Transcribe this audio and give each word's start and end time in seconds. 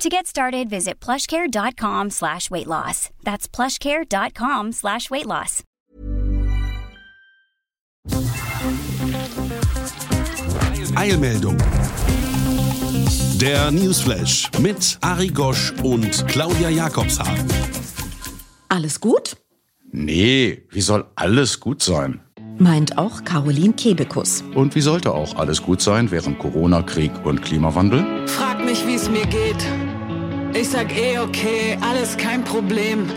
To 0.00 0.08
get 0.08 0.26
started, 0.26 0.70
visit 0.70 0.98
plushcare.com 0.98 2.08
slash 2.08 2.50
weight 2.50 2.66
loss. 2.66 3.10
That's 3.22 3.46
plushcare.com 3.46 4.72
slash 4.72 5.10
weight 5.10 5.26
loss. 5.26 5.62
Eilmeldung. 10.96 11.58
Der 13.36 13.70
Newsflash 13.70 14.48
mit 14.60 14.96
Ari 15.02 15.28
Gosch 15.28 15.74
und 15.82 16.26
Claudia 16.28 16.70
Jakobshagen. 16.70 17.44
Alles 18.70 19.00
gut? 19.00 19.36
Nee, 19.92 20.62
wie 20.70 20.80
soll 20.80 21.04
alles 21.14 21.60
gut 21.60 21.82
sein? 21.82 22.22
Meint 22.56 22.96
auch 22.96 23.24
Caroline 23.24 23.74
Kebekus. 23.74 24.44
Und 24.54 24.74
wie 24.74 24.80
sollte 24.80 25.12
auch 25.12 25.36
alles 25.36 25.62
gut 25.62 25.82
sein 25.82 26.10
während 26.10 26.38
Corona, 26.38 26.82
Krieg 26.82 27.12
und 27.24 27.42
Klimawandel? 27.42 28.26
Frag 28.28 28.64
mich, 28.64 28.86
wie 28.86 28.94
es 28.94 29.10
mir 29.10 29.26
geht. 29.26 29.66
Ich 30.52 30.68
sag 30.68 30.94
eh 30.96 31.18
okay, 31.18 31.78
alles 31.80 32.16
kein 32.16 32.44
Problem. 32.44 33.08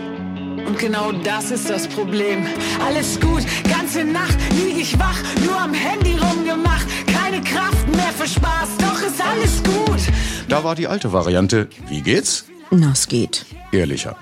Und 0.66 0.78
genau 0.78 1.12
das 1.12 1.50
ist 1.50 1.68
das 1.68 1.86
Problem. 1.88 2.46
Alles 2.84 3.20
gut, 3.20 3.42
ganze 3.68 4.04
Nacht 4.04 4.38
lieg 4.56 4.78
ich 4.78 4.98
wach, 4.98 5.18
nur 5.44 5.60
am 5.60 5.74
Handy 5.74 6.16
rumgemacht. 6.16 6.86
Keine 7.06 7.42
Kraft 7.42 7.86
mehr 7.88 8.12
für 8.16 8.28
Spaß, 8.28 8.68
doch 8.78 9.02
ist 9.02 9.20
alles 9.20 9.62
gut. 9.62 10.00
Da 10.48 10.62
war 10.62 10.74
die 10.74 10.86
alte 10.86 11.12
Variante. 11.12 11.68
Wie 11.88 12.00
geht's? 12.02 12.46
Na, 12.70 12.92
es 12.92 13.08
geht. 13.08 13.44
Ehrlicher. 13.72 14.16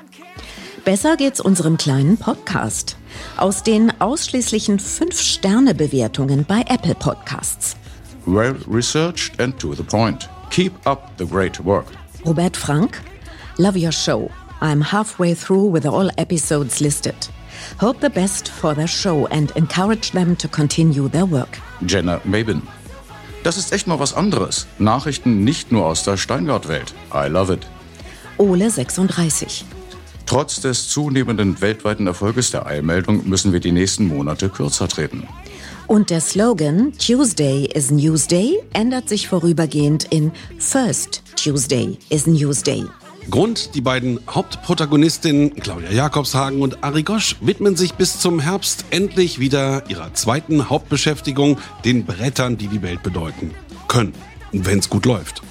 Besser 0.84 1.16
geht's 1.16 1.40
unserem 1.40 1.76
kleinen 1.76 2.16
Podcast. 2.16 2.96
Aus 3.36 3.62
den 3.62 3.92
ausschließlichen 4.00 4.80
5-Sterne-Bewertungen 4.80 6.44
bei 6.46 6.64
Apple 6.68 6.94
Podcasts. 6.94 7.76
Well 8.26 8.56
researched 8.68 9.38
and 9.38 9.56
to 9.58 9.74
the 9.74 9.82
point. 9.82 10.28
Keep 10.50 10.72
up 10.86 11.12
the 11.18 11.26
great 11.26 11.64
work. 11.64 11.86
Robert 12.24 12.56
Frank, 12.56 13.00
love 13.58 13.76
your 13.76 13.90
show. 13.90 14.30
I'm 14.60 14.80
halfway 14.80 15.34
through 15.34 15.72
with 15.72 15.86
all 15.86 16.08
episodes 16.18 16.80
listed. 16.80 17.16
Hope 17.80 17.98
the 18.00 18.10
best 18.10 18.48
for 18.48 18.74
their 18.74 18.86
show 18.86 19.26
and 19.26 19.50
encourage 19.56 20.12
them 20.12 20.36
to 20.36 20.46
continue 20.46 21.08
their 21.08 21.26
work. 21.26 21.58
Jenna 21.80 22.20
Mabin. 22.24 22.62
Das 23.42 23.56
ist 23.56 23.72
echt 23.72 23.88
mal 23.88 23.98
was 23.98 24.14
anderes. 24.14 24.68
Nachrichten 24.78 25.42
nicht 25.42 25.72
nur 25.72 25.84
aus 25.84 26.04
der 26.04 26.16
Steingart-Welt. 26.16 26.94
I 27.12 27.26
love 27.26 27.52
it. 27.52 27.66
Ole 28.38 28.70
36. 28.70 29.64
Trotz 30.24 30.60
des 30.60 30.88
zunehmenden 30.90 31.60
weltweiten 31.60 32.06
Erfolges 32.06 32.52
der 32.52 32.66
Eilmeldung 32.66 33.28
müssen 33.28 33.52
wir 33.52 33.58
die 33.58 33.72
nächsten 33.72 34.06
Monate 34.06 34.48
kürzer 34.48 34.86
treten. 34.86 35.26
Und 35.92 36.08
der 36.08 36.22
Slogan 36.22 36.94
Tuesday 36.94 37.66
is 37.66 37.90
Newsday 37.90 38.58
ändert 38.72 39.10
sich 39.10 39.28
vorübergehend 39.28 40.04
in 40.04 40.32
First 40.58 41.22
Tuesday 41.36 41.98
is 42.08 42.26
Newsday. 42.26 42.86
Grund, 43.28 43.74
die 43.74 43.82
beiden 43.82 44.18
Hauptprotagonistinnen 44.26 45.54
Claudia 45.56 45.90
Jakobshagen 45.90 46.62
und 46.62 46.82
Ari 46.82 47.02
Gosch 47.02 47.36
widmen 47.42 47.76
sich 47.76 47.92
bis 47.92 48.18
zum 48.18 48.40
Herbst 48.40 48.86
endlich 48.88 49.38
wieder 49.38 49.82
ihrer 49.90 50.14
zweiten 50.14 50.70
Hauptbeschäftigung, 50.70 51.58
den 51.84 52.06
Brettern, 52.06 52.56
die 52.56 52.68
die 52.68 52.80
Welt 52.80 53.02
bedeuten 53.02 53.50
können, 53.86 54.14
wenn 54.50 54.78
es 54.78 54.88
gut 54.88 55.04
läuft. 55.04 55.42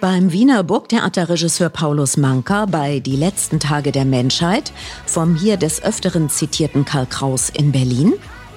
Beim 0.00 0.30
Wiener 0.30 0.62
Burgtheaterregisseur 0.62 1.68
Paulus 1.68 2.16
Manka 2.16 2.66
bei 2.66 3.00
Die 3.00 3.16
letzten 3.16 3.58
Tage 3.58 3.90
der 3.90 4.04
Menschheit 4.04 4.70
vom 5.04 5.34
hier 5.34 5.56
des 5.56 5.82
Öfteren 5.82 6.30
zitierten 6.30 6.84
Karl 6.84 7.06
Kraus 7.06 7.50
in 7.50 7.72
Berlin. 7.72 8.12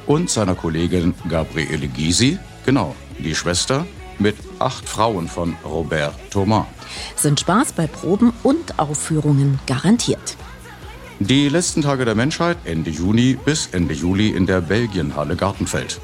Und 0.08 0.30
seiner 0.30 0.56
Kollegin 0.56 1.14
Gabriele 1.30 1.88
Gysi, 1.88 2.40
genau, 2.66 2.96
die 3.20 3.36
Schwester, 3.36 3.86
mit 4.20 4.36
acht 4.58 4.88
Frauen 4.88 5.28
von 5.28 5.56
Robert 5.64 6.16
Thomas. 6.32 6.66
Sind 7.16 7.40
Spaß 7.40 7.74
bei 7.74 7.88
Proben 7.88 8.34
und 8.42 8.80
Aufführungen 8.80 9.60
garantiert. 9.68 10.38
Die 11.20 11.50
letzten 11.50 11.82
Tage 11.82 12.06
der 12.06 12.16
Menschheit 12.16 12.58
Ende 12.64 12.90
Juni 12.90 13.38
bis 13.44 13.68
Ende 13.74 13.94
Juli 13.94 14.30
in 14.30 14.46
der 14.46 14.62
Belgienhalle 14.62 15.36
Gartenfeld. 15.36 16.00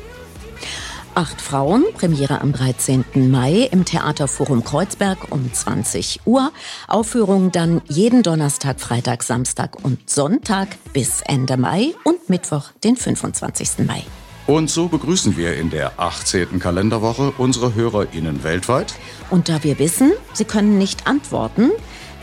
Acht 1.15 1.41
Frauen, 1.41 1.85
Premiere 1.95 2.41
am 2.41 2.53
13. 2.53 3.29
Mai 3.29 3.69
im 3.71 3.85
Theaterforum 3.85 4.63
Kreuzberg 4.63 5.31
um 5.31 5.53
20 5.53 6.21
Uhr. 6.25 6.51
Aufführung 6.87 7.51
dann 7.51 7.83
jeden 7.87 8.23
Donnerstag, 8.23 8.81
Freitag, 8.81 9.21
Samstag 9.21 9.83
und 9.83 10.09
Sonntag 10.09 10.69
bis 10.91 11.21
Ende 11.21 11.55
Mai 11.55 11.93
und 12.03 12.29
Mittwoch, 12.29 12.71
den 12.83 12.95
25. 12.95 13.85
Mai. 13.85 14.03
Und 14.47 14.71
so 14.71 14.87
begrüßen 14.87 15.37
wir 15.37 15.55
in 15.55 15.69
der 15.69 15.99
18. 15.99 16.57
Kalenderwoche 16.59 17.31
unsere 17.37 17.75
HörerInnen 17.75 18.43
weltweit. 18.43 18.95
Und 19.29 19.49
da 19.49 19.63
wir 19.63 19.77
wissen, 19.77 20.13
sie 20.33 20.45
können 20.45 20.79
nicht 20.79 21.05
antworten, 21.05 21.69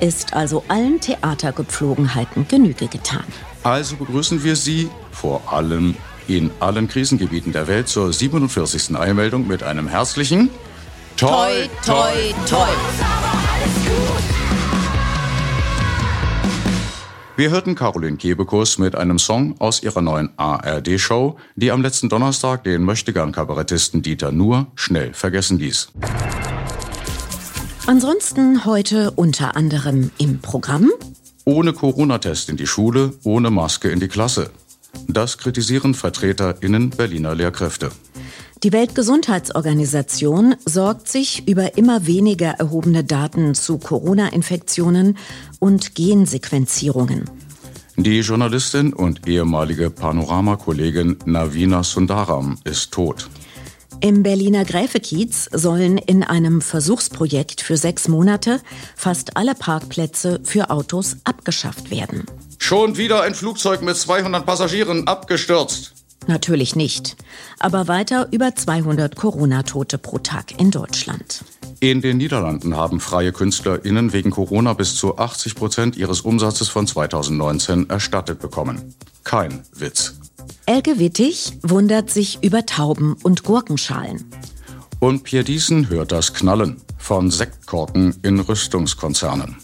ist 0.01 0.35
also 0.35 0.65
allen 0.67 1.01
Theatergepflogenheiten 1.01 2.49
Genüge 2.49 2.89
getan. 2.89 3.25
Also 3.63 3.95
begrüßen 3.95 4.43
wir 4.43 4.57
Sie 4.57 4.91
vor 5.13 5.53
allem 5.53 5.95
in 6.37 6.51
allen 6.61 6.87
Krisengebieten 6.87 7.53
der 7.53 7.67
Welt 7.67 7.89
zur 7.89 8.13
47. 8.13 8.97
Eilmeldung 8.97 9.49
mit 9.49 9.63
einem 9.63 9.89
herzlichen 9.89 10.49
Toi, 11.17 11.69
toi, 11.85 12.13
toi. 12.49 12.69
Wir 17.37 17.51
hörten 17.51 17.75
Caroline 17.75 18.17
Kebekus 18.17 18.79
mit 18.79 18.95
einem 18.95 19.19
Song 19.19 19.57
aus 19.59 19.83
ihrer 19.83 20.03
neuen 20.03 20.31
ARD-Show, 20.37 21.37
die 21.57 21.73
am 21.73 21.83
letzten 21.83 22.09
Donnerstag 22.09 22.65
den 22.65 22.85
Möchtegern-Kabarettisten 22.85 24.03
Dieter 24.03 24.31
Nuhr 24.31 24.69
schnell 24.77 25.13
vergessen 25.13 25.59
ließ. 25.59 25.89
Ansonsten 27.87 28.65
heute 28.65 29.11
unter 29.11 29.57
anderem 29.57 30.13
im 30.19 30.39
Programm 30.41 30.91
Ohne 31.45 31.73
Corona-Test 31.73 32.51
in 32.51 32.57
die 32.57 32.67
Schule, 32.67 33.15
ohne 33.25 33.51
Maske 33.51 33.89
in 33.91 33.99
die 33.99 34.09
Klasse. 34.09 34.51
Das 35.09 35.39
kritisieren 35.39 35.95
VertreterInnen 35.95 36.91
Berliner 36.91 37.35
Lehrkräfte. 37.35 37.91
Die 38.63 38.73
Weltgesundheitsorganisation 38.73 40.55
sorgt 40.67 41.09
sich 41.09 41.49
über 41.49 41.79
immer 41.79 42.07
weniger 42.07 42.51
erhobene 42.51 43.05
Daten 43.05 43.55
zu 43.55 43.79
Corona-Infektionen 43.79 45.17
und 45.59 45.95
Gensequenzierungen. 45.95 47.25
Die 47.97 48.21
Journalistin 48.21 48.93
und 48.93 49.27
ehemalige 49.27 49.91
Panorama-Kollegin 49.91 51.17
Navina 51.25 51.83
Sundaram 51.83 52.59
ist 52.65 52.93
tot. 52.93 53.29
Im 54.03 54.23
Berliner 54.23 54.65
Gräfekiez 54.65 55.51
sollen 55.53 55.99
in 55.99 56.23
einem 56.23 56.63
Versuchsprojekt 56.63 57.61
für 57.61 57.77
sechs 57.77 58.09
Monate 58.09 58.61
fast 58.97 59.37
alle 59.37 59.55
Parkplätze 59.55 60.41
für 60.43 60.71
Autos 60.71 61.19
abgeschafft 61.25 61.91
werden. 61.91 62.25
Schon 62.59 62.97
wieder 62.97 63.23
ein 63.23 63.35
Flugzeug 63.35 63.83
mit 63.83 63.97
200 63.97 64.47
Passagieren 64.47 65.07
abgestürzt. 65.07 65.93
Natürlich 66.27 66.77
nicht. 66.77 67.17
Aber 67.59 67.89
weiter 67.89 68.29
über 68.31 68.55
200 68.55 69.17
Corona-Tote 69.17 69.99
pro 69.99 70.19
Tag 70.19 70.59
in 70.59 70.71
Deutschland. 70.71 71.45
In 71.81 72.01
den 72.01 72.17
Niederlanden 72.17 72.77
haben 72.77 73.01
freie 73.01 73.33
KünstlerInnen 73.33 74.15
wegen 74.15 74.31
Corona 74.31 74.73
bis 74.73 74.97
zu 74.97 75.19
80 75.19 75.55
Prozent 75.55 75.97
ihres 75.97 76.23
Umsatzes 76.23 76.69
von 76.69 76.87
2019 76.87 77.91
erstattet 77.91 78.39
bekommen. 78.39 78.95
Kein 79.25 79.63
Witz. 79.75 80.20
Elke 80.71 81.01
Wittig 81.01 81.55
wundert 81.63 82.11
sich 82.11 82.45
über 82.45 82.65
Tauben 82.65 83.17
und 83.25 83.43
Gurkenschalen. 83.43 84.31
Und 85.01 85.25
Pierre 85.25 85.43
Diesen 85.43 85.89
hört 85.89 86.13
das 86.13 86.33
Knallen 86.33 86.81
von 86.97 87.33
Sektkorken 87.33 88.15
in 88.23 88.39
Rüstungskonzernen. 88.39 89.57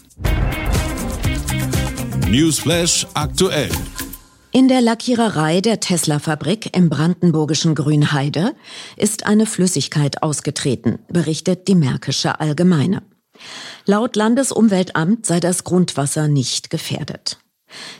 Newsflash 2.27 3.07
aktuell. 3.13 3.69
In 4.51 4.67
der 4.67 4.81
Lackiererei 4.81 5.61
der 5.61 5.79
Tesla-Fabrik 5.79 6.75
im 6.75 6.89
brandenburgischen 6.89 7.73
Grünheide 7.73 8.53
ist 8.97 9.25
eine 9.25 9.45
Flüssigkeit 9.45 10.21
ausgetreten, 10.21 10.99
berichtet 11.07 11.69
die 11.69 11.75
Märkische 11.75 12.41
Allgemeine. 12.41 13.01
Laut 13.85 14.17
Landesumweltamt 14.17 15.25
sei 15.25 15.39
das 15.39 15.63
Grundwasser 15.63 16.27
nicht 16.27 16.69
gefährdet. 16.69 17.37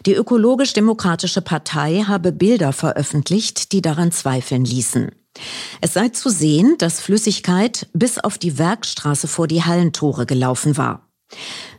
Die 0.06 0.14
Ökologisch-Demokratische 0.14 1.42
Partei 1.42 2.04
habe 2.08 2.31
Bilder 2.31 2.74
veröffentlicht, 2.74 3.72
die 3.72 3.81
daran 3.81 4.12
zweifeln 4.12 4.66
ließen. 4.66 5.12
Es 5.81 5.94
sei 5.94 6.10
zu 6.10 6.30
sehen, 6.30 6.75
dass 6.78 7.00
Flüssigkeit 7.00 7.88
bis 7.94 8.18
auf 8.18 8.38
die 8.38 8.58
Werkstraße 8.58 9.28
vor 9.28 9.48
die 9.48 9.64
Hallentore 9.64 10.25
gelaufen 10.25 10.78
war. 10.78 11.08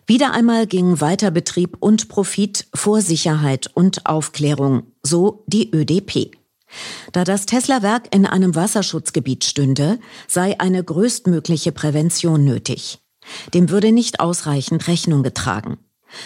Wieder 0.07 0.33
einmal 0.33 0.67
gingen 0.67 1.01
Weiterbetrieb 1.01 1.77
und 1.81 2.09
Profit 2.09 2.67
vor 2.75 3.01
Sicherheit 3.01 3.71
und 3.75 4.07
Aufklärung, 4.07 4.85
so 5.03 5.45
die 5.47 5.71
ÖDP. 5.75 6.33
Da 7.13 7.25
das 7.25 7.47
Tesla-Werk 7.47 8.15
in 8.15 8.27
einem 8.27 8.55
Wasserschutzgebiet 8.55 9.45
stünde, 9.45 9.99
sei 10.27 10.61
eine 10.61 10.85
größtmögliche 10.85 11.73
Prävention 11.73 12.45
nötig. 12.45 12.99
Dem 13.55 13.71
würde 13.71 13.93
nicht 13.93 14.21
ausreichend 14.21 14.87
Rechnung 14.89 15.23
getragen. 15.23 15.79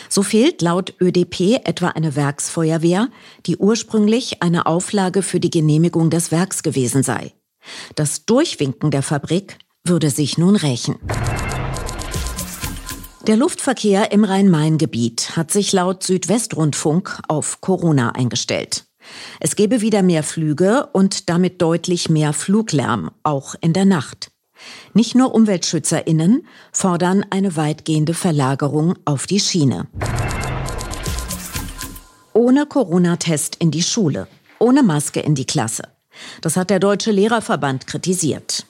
So 0.09 0.23
fehlt 0.23 0.63
laut 0.63 0.95
ÖDP 1.01 1.61
etwa 1.65 1.89
eine 1.89 2.17
Werksfeuerwehr, 2.17 3.09
die 3.47 3.57
ursprünglich 3.57 4.43
eine 4.43 4.67
Auflage 4.67 5.23
für 5.23 5.41
die 5.41 5.51
Genehmigung 5.51 6.11
des 6.11 6.31
Werks 6.31 6.63
gewesen 6.63 7.03
sei. 7.03 7.33
Das 7.95 8.25
Durchwinken 8.25 8.91
der 8.91 9.03
Fabrik 9.03 9.59
würde 9.85 10.11
sich 10.11 10.39
nun 10.39 10.57
rächen. 10.57 10.97
Der 13.27 13.37
Luftverkehr 13.37 14.11
im 14.11 14.25
Rhein-Main-Gebiet 14.25 15.37
hat 15.37 15.53
sich 15.53 15.73
laut 15.73 16.03
Südwestrundfunk 16.03 17.21
auf 17.29 17.61
Corona 17.61 18.11
eingestellt. 18.11 18.85
Es 19.39 19.55
gebe 19.55 19.81
wieder 19.81 20.03
mehr 20.03 20.25
Flüge 20.25 20.89
und 20.93 21.29
damit 21.29 21.63
deutlich 21.63 22.09
mehr 22.09 22.33
Fluglärm, 22.33 23.13
auch 23.23 23.55
in 23.61 23.73
der 23.73 23.85
Nacht. 23.85 24.32
Nicht 24.95 25.15
nur 25.15 25.35
Umweltschützerinnen 25.35 26.47
fordern 26.73 27.25
eine 27.31 27.57
weitgehende 27.57 28.15
Verlagerung 28.15 28.95
auf 29.05 29.27
die 29.27 29.41
Schiene. 29.41 29.87
Ohne 32.33 32.67
Corona-Test 32.67 33.57
in 33.57 33.71
die 33.71 33.83
Schule, 33.83 34.27
ohne 34.59 34.83
Maske 34.83 35.21
in 35.21 35.35
die 35.35 35.47
Klasse. 35.47 35.85
Das 36.41 36.57
hat 36.57 36.71
der 36.71 36.79
Deutsche 36.79 37.11
Lehrerverband 37.11 37.87
kritisiert. 37.87 38.67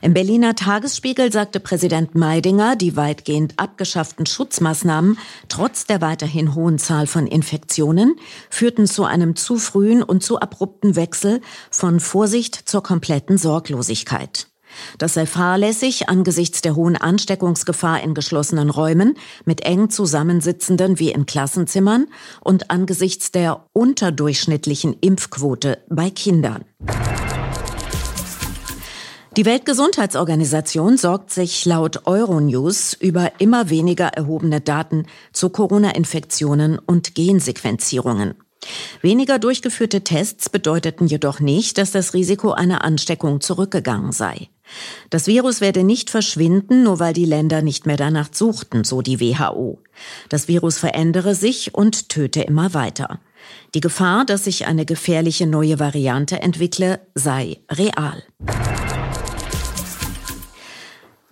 Im 0.00 0.14
Berliner 0.14 0.54
Tagesspiegel 0.54 1.32
sagte 1.32 1.60
Präsident 1.60 2.14
Meidinger, 2.14 2.76
die 2.76 2.96
weitgehend 2.96 3.54
abgeschafften 3.58 4.26
Schutzmaßnahmen 4.26 5.18
trotz 5.48 5.86
der 5.86 6.00
weiterhin 6.00 6.54
hohen 6.54 6.78
Zahl 6.78 7.06
von 7.06 7.26
Infektionen 7.26 8.16
führten 8.50 8.86
zu 8.86 9.04
einem 9.04 9.36
zu 9.36 9.58
frühen 9.58 10.02
und 10.02 10.22
zu 10.22 10.40
abrupten 10.40 10.96
Wechsel 10.96 11.40
von 11.70 12.00
Vorsicht 12.00 12.56
zur 12.68 12.82
kompletten 12.82 13.38
Sorglosigkeit. 13.38 14.48
Das 14.98 15.14
sei 15.14 15.26
fahrlässig 15.26 16.08
angesichts 16.08 16.60
der 16.60 16.76
hohen 16.76 16.96
Ansteckungsgefahr 16.96 18.02
in 18.02 18.14
geschlossenen 18.14 18.70
Räumen 18.70 19.16
mit 19.44 19.62
eng 19.62 19.90
zusammensitzenden 19.90 20.98
wie 20.98 21.10
in 21.10 21.26
Klassenzimmern 21.26 22.06
und 22.40 22.70
angesichts 22.70 23.32
der 23.32 23.64
unterdurchschnittlichen 23.72 24.96
Impfquote 25.00 25.78
bei 25.88 26.10
Kindern. 26.10 26.64
Die 29.38 29.46
Weltgesundheitsorganisation 29.46 30.98
sorgt 30.98 31.30
sich 31.30 31.64
laut 31.64 32.06
Euronews 32.06 32.92
über 32.92 33.40
immer 33.40 33.70
weniger 33.70 34.08
erhobene 34.08 34.60
Daten 34.60 35.06
zu 35.32 35.48
Corona-Infektionen 35.48 36.78
und 36.78 37.14
Gensequenzierungen. 37.14 38.34
Weniger 39.00 39.38
durchgeführte 39.38 40.02
Tests 40.02 40.48
bedeuteten 40.48 41.06
jedoch 41.06 41.40
nicht, 41.40 41.78
dass 41.78 41.90
das 41.90 42.14
Risiko 42.14 42.52
einer 42.52 42.84
Ansteckung 42.84 43.40
zurückgegangen 43.40 44.12
sei. 44.12 44.48
Das 45.10 45.26
Virus 45.26 45.60
werde 45.60 45.84
nicht 45.84 46.10
verschwinden, 46.10 46.84
nur 46.84 46.98
weil 46.98 47.12
die 47.12 47.24
Länder 47.24 47.62
nicht 47.62 47.86
mehr 47.86 47.96
danach 47.96 48.28
suchten, 48.32 48.84
so 48.84 49.02
die 49.02 49.20
WHO. 49.20 49.78
Das 50.28 50.48
Virus 50.48 50.78
verändere 50.78 51.34
sich 51.34 51.74
und 51.74 52.08
töte 52.08 52.42
immer 52.42 52.72
weiter. 52.72 53.20
Die 53.74 53.80
Gefahr, 53.80 54.24
dass 54.24 54.44
sich 54.44 54.66
eine 54.66 54.86
gefährliche 54.86 55.46
neue 55.46 55.78
Variante 55.78 56.40
entwickle, 56.40 57.00
sei 57.14 57.58
real. 57.70 58.22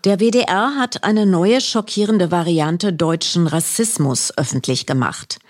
Der 0.05 0.19
WDR 0.19 0.77
hat 0.79 1.05
eine 1.05 1.27
neue 1.27 1.61
schockierende 1.61 2.31
Variante 2.31 2.91
deutschen 2.91 3.47
Rassismus 3.47 4.33
öffentlich 4.35 4.87
gemacht. 4.87 5.41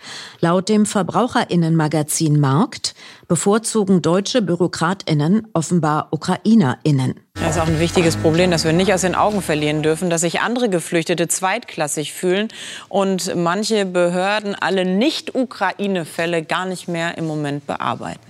Laut 0.40 0.68
dem 0.68 0.86
Verbraucherinnenmagazin 0.86 2.40
Markt 2.40 2.96
bevorzugen 3.28 4.02
deutsche 4.02 4.42
Bürokratinnen 4.42 5.46
offenbar 5.52 6.08
Ukrainerinnen. 6.10 7.20
Das 7.34 7.54
ist 7.54 7.62
auch 7.62 7.68
ein 7.68 7.78
wichtiges 7.78 8.16
Problem, 8.16 8.50
das 8.50 8.64
wir 8.64 8.72
nicht 8.72 8.92
aus 8.92 9.02
den 9.02 9.14
Augen 9.14 9.40
verlieren 9.40 9.84
dürfen, 9.84 10.10
dass 10.10 10.22
sich 10.22 10.40
andere 10.40 10.68
Geflüchtete 10.68 11.28
zweitklassig 11.28 12.12
fühlen 12.12 12.48
und 12.88 13.36
manche 13.36 13.86
Behörden 13.86 14.56
alle 14.56 14.84
Nicht-Ukraine-Fälle 14.84 16.42
gar 16.42 16.66
nicht 16.66 16.88
mehr 16.88 17.16
im 17.16 17.28
Moment 17.28 17.68
bearbeiten. 17.68 18.20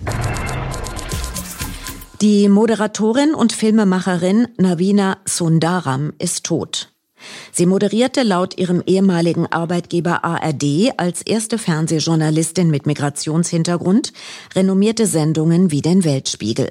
Die 2.21 2.49
Moderatorin 2.49 3.33
und 3.33 3.51
Filmemacherin 3.51 4.47
Navina 4.57 5.17
Sundaram 5.25 6.13
ist 6.19 6.43
tot. 6.43 6.93
Sie 7.51 7.65
moderierte 7.65 8.21
laut 8.21 8.59
ihrem 8.59 8.83
ehemaligen 8.85 9.47
Arbeitgeber 9.47 10.23
ARD 10.23 10.91
als 10.97 11.23
erste 11.23 11.57
Fernsehjournalistin 11.57 12.69
mit 12.69 12.85
Migrationshintergrund 12.85 14.13
renommierte 14.53 15.07
Sendungen 15.07 15.71
wie 15.71 15.81
den 15.81 16.03
Weltspiegel. 16.03 16.69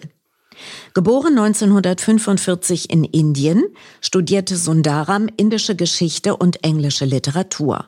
Geboren 0.94 1.37
1945 1.37 2.88
in 2.88 3.02
Indien, 3.02 3.64
studierte 4.00 4.56
Sundaram 4.56 5.26
indische 5.37 5.75
Geschichte 5.75 6.37
und 6.37 6.62
englische 6.62 7.06
Literatur. 7.06 7.87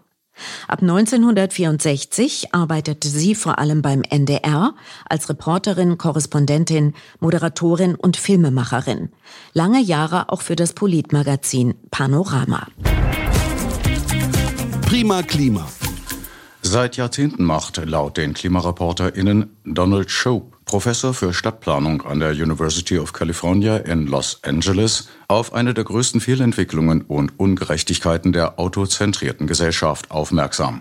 Ab 0.69 0.81
1964 0.83 2.55
arbeitete 2.55 3.09
sie 3.09 3.35
vor 3.35 3.59
allem 3.59 3.83
beim 3.83 4.03
NDR 4.03 4.75
als 5.09 5.29
Reporterin, 5.29 5.99
Korrespondentin, 5.99 6.95
Moderatorin 7.21 7.95
und 7.95 8.17
Filmemacherin. 8.17 9.11
Lange 9.53 9.81
Jahre 9.81 10.31
auch 10.31 10.43
für 10.43 10.57
das 10.57 10.73
Politmagazin 10.73 11.75
Panorama. 11.91 12.67
Prima 14.87 15.23
Klima. 15.23 15.67
Seit 16.63 16.97
Jahrzehnten 16.97 17.45
macht 17.45 17.85
laut 17.85 18.17
den 18.17 18.35
KlimareporterInnen 18.35 19.57
Donald 19.65 20.11
Shope, 20.11 20.52
Professor 20.73 21.13
für 21.13 21.35
Stadtplanung 21.35 22.01
an 22.01 22.19
der 22.19 22.31
University 22.31 22.99
of 22.99 23.13
California 23.13 23.77
in 23.77 24.07
Los 24.07 24.39
Angeles, 24.43 25.07
auf 25.29 25.53
eine 25.53 25.75
der 25.75 25.85
größten 25.85 26.23
Fehlentwicklungen 26.23 27.03
und 27.03 27.39
Ungerechtigkeiten 27.39 28.33
der 28.33 28.59
autozentrierten 28.59 29.47
Gesellschaft 29.47 30.11
aufmerksam. 30.11 30.81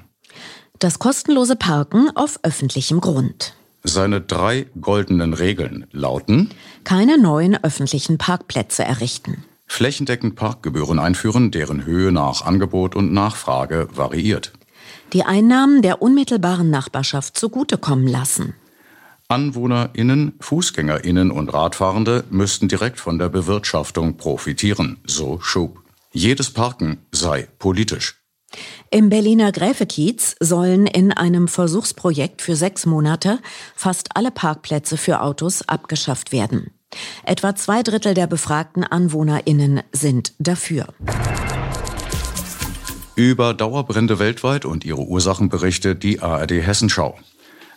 Das 0.80 0.98
kostenlose 1.00 1.58
Parken 1.58 2.10
auf 2.16 2.40
öffentlichem 2.42 3.02
Grund. 3.02 3.54
Seine 3.84 4.22
drei 4.22 4.68
goldenen 4.80 5.34
Regeln 5.34 5.86
lauten 5.92 6.52
Keine 6.86 7.18
neuen 7.18 7.62
öffentlichen 7.62 8.18
Parkplätze 8.18 8.86
errichten. 8.86 9.44
Flächendeckend 9.68 10.38
Parkgebühren 10.38 11.00
einführen, 11.00 11.52
deren 11.52 11.84
Höhe 11.84 12.14
nach 12.14 12.46
Angebot 12.46 12.96
und 12.96 13.12
Nachfrage 13.12 13.90
variiert 13.94 14.54
die 15.14 15.24
Einnahmen 15.24 15.82
der 15.82 16.02
unmittelbaren 16.02 16.70
Nachbarschaft 16.70 17.38
zugutekommen 17.38 18.08
lassen. 18.08 18.54
AnwohnerInnen, 19.32 20.34
FußgängerInnen 20.42 21.32
und 21.32 21.54
Radfahrende 21.54 22.26
müssten 22.30 22.68
direkt 22.68 23.00
von 23.00 23.18
der 23.18 23.30
Bewirtschaftung 23.30 24.18
profitieren, 24.18 24.98
so 25.06 25.40
Schub. 25.40 25.80
Jedes 26.12 26.52
Parken 26.52 26.98
sei 27.14 27.48
politisch. 27.58 28.22
Im 28.90 29.08
Berliner 29.08 29.54
Gräfekiez 29.54 30.36
sollen 30.42 30.86
in 30.86 31.14
einem 31.14 31.48
Versuchsprojekt 31.48 32.42
für 32.42 32.58
sechs 32.58 32.86
Monate 32.86 33.40
fast 33.74 34.18
alle 34.18 34.32
Parkplätze 34.32 34.98
für 34.98 35.22
Autos 35.22 35.62
abgeschafft 35.62 36.34
werden. 36.34 36.72
Etwa 37.24 37.56
zwei 37.56 37.84
Drittel 37.84 38.14
der 38.14 38.28
befragten 38.28 38.84
AnwohnerInnen 38.84 39.80
sind 39.94 40.34
dafür. 40.40 40.88
Über 43.16 43.54
Dauerbrände 43.54 44.20
weltweit 44.20 44.66
und 44.66 44.84
ihre 44.84 45.04
Ursachen 45.04 45.48
berichtet 45.48 46.04
die 46.04 46.20
ARD 46.20 46.52
Hessenschau. 46.52 47.18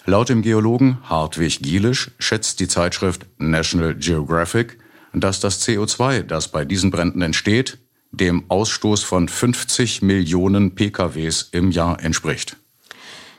Laut 0.07 0.29
dem 0.29 0.43
Geologen 0.43 0.99
Hartwig 1.05 1.61
Gielisch 1.63 2.11
schätzt 2.19 2.61
die 2.61 2.69
Zeitschrift 2.69 3.27
National 3.39 3.95
Geographic, 3.95 4.79
dass 5.15 5.41
das 5.41 5.67
CO2, 5.67 6.23
das 6.23 6.49
bei 6.49 6.67
diesen 6.67 6.91
Bränden 6.91 7.23
entsteht, 7.23 7.79
dem 8.11 8.45
Ausstoß 8.49 9.03
von 9.03 9.29
50 9.29 10.03
Millionen 10.03 10.75
PKWs 10.75 11.49
im 11.53 11.71
Jahr 11.71 12.03
entspricht. 12.03 12.59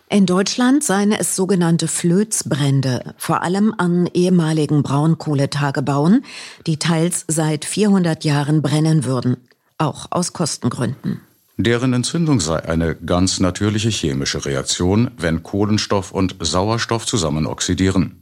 In 0.10 0.26
Deutschland 0.26 0.84
seien 0.84 1.12
es 1.12 1.36
sogenannte 1.36 1.88
Flözbrände, 1.88 3.14
vor 3.18 3.44
allem 3.44 3.74
an 3.78 4.10
ehemaligen 4.14 4.82
Braunkohletagebauen, 4.82 6.26
die 6.66 6.78
teils 6.78 7.26
seit 7.28 7.66
400 7.66 8.24
Jahren 8.24 8.64
brennen 8.64 9.06
würden, 9.06 9.38
auch 9.78 10.08
aus 10.12 10.34
Kostengründen. 10.34 11.22
Deren 11.58 11.94
Entzündung 11.94 12.42
sei 12.42 12.66
eine 12.66 12.96
ganz 12.96 13.40
natürliche 13.40 13.90
chemische 13.90 14.46
Reaktion, 14.46 15.12
wenn 15.18 15.42
Kohlenstoff 15.42 16.12
und 16.12 16.36
Sauerstoff 16.40 17.06
zusammen 17.06 17.48
oxidieren. 17.48 18.22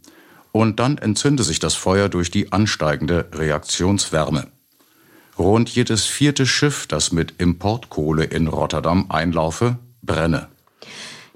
Und 0.51 0.79
dann 0.79 0.99
entzünde 0.99 1.43
sich 1.43 1.59
das 1.59 1.73
Feuer 1.73 2.09
durch 2.09 2.29
die 2.29 2.51
ansteigende 2.51 3.27
Reaktionswärme. 3.33 4.47
Rund 5.39 5.69
jedes 5.69 6.05
vierte 6.05 6.45
Schiff, 6.45 6.85
das 6.85 7.11
mit 7.11 7.33
Importkohle 7.39 8.25
in 8.25 8.47
Rotterdam 8.47 9.07
einlaufe, 9.09 9.79
brenne. 10.03 10.47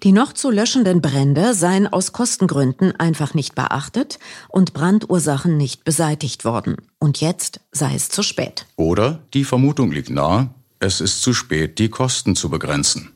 Die 0.04 0.12
noch 0.12 0.34
zu 0.34 0.51
löschenden 0.51 1.01
Brände 1.01 1.56
seien 1.56 1.88
aus 1.88 2.12
Kostengründen 2.12 2.96
einfach 3.00 3.34
nicht 3.34 3.56
beachtet 3.56 4.20
und 4.50 4.74
Brandursachen 4.74 5.58
nicht 5.58 5.84
beseitigt 5.84 6.46
worden. 6.46 6.77
Und 7.00 7.20
jetzt 7.20 7.62
sei 7.72 7.96
es 7.96 8.10
zu 8.10 8.22
spät. 8.22 8.68
Oder 8.75 9.24
die 9.34 9.44
Vermutung 9.44 9.92
liegt 9.92 10.12
nahe, 10.12 10.51
es 10.80 11.02
ist 11.02 11.22
zu 11.22 11.34
spät, 11.34 11.80
die 11.80 11.90
Kosten 11.90 12.36
zu 12.36 12.50
begrenzen. 12.50 13.12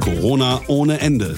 Corona 0.00 0.62
ohne 0.66 1.00
Ende. 1.00 1.36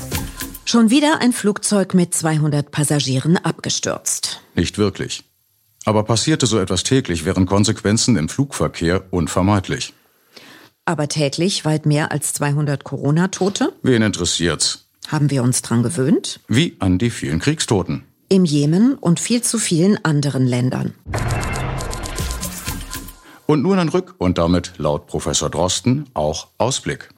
Schon 0.64 0.90
wieder 0.90 1.21
ein 1.21 1.33
Flugzeug 1.33 1.94
mit 1.94 2.14
200 2.14 2.71
Passagieren 2.71 3.37
abgestürzt. 3.37 4.40
Nicht 4.54 4.78
wirklich. 4.78 5.25
Aber 5.85 6.04
passierte 6.04 6.47
so 6.47 6.59
etwas 6.59 6.83
täglich, 6.83 7.25
wären 7.25 7.47
Konsequenzen 7.47 8.16
im 8.16 8.28
Flugverkehr 8.28 9.04
unvermeidlich. 9.11 9.92
Aber 10.87 11.09
täglich 11.09 11.64
weit 11.64 11.87
mehr 11.87 12.12
als 12.12 12.33
200 12.35 12.85
Corona-Tote? 12.85 13.73
Wen 13.83 14.02
interessiert's? 14.02 14.87
Haben 15.09 15.30
wir 15.30 15.42
uns 15.42 15.62
dran 15.62 15.83
gewöhnt? 15.83 16.40
Wie 16.49 16.76
an 16.78 16.99
die 16.99 17.11
vielen 17.11 17.40
Kriegstoten. 17.40 18.04
Im 18.28 18.44
Jemen 18.44 18.94
und 18.94 19.21
viel 19.21 19.42
zu 19.42 19.59
vielen 19.59 20.02
anderen 20.04 20.47
Ländern. 20.47 20.94
Und 23.46 23.62
nun 23.62 23.78
ein 23.78 23.88
Rück 23.88 24.14
und 24.18 24.38
damit 24.38 24.72
laut 24.78 25.06
Professor 25.06 25.50
Drosten 25.50 26.06
auch 26.14 26.48
Ausblick. 26.58 27.10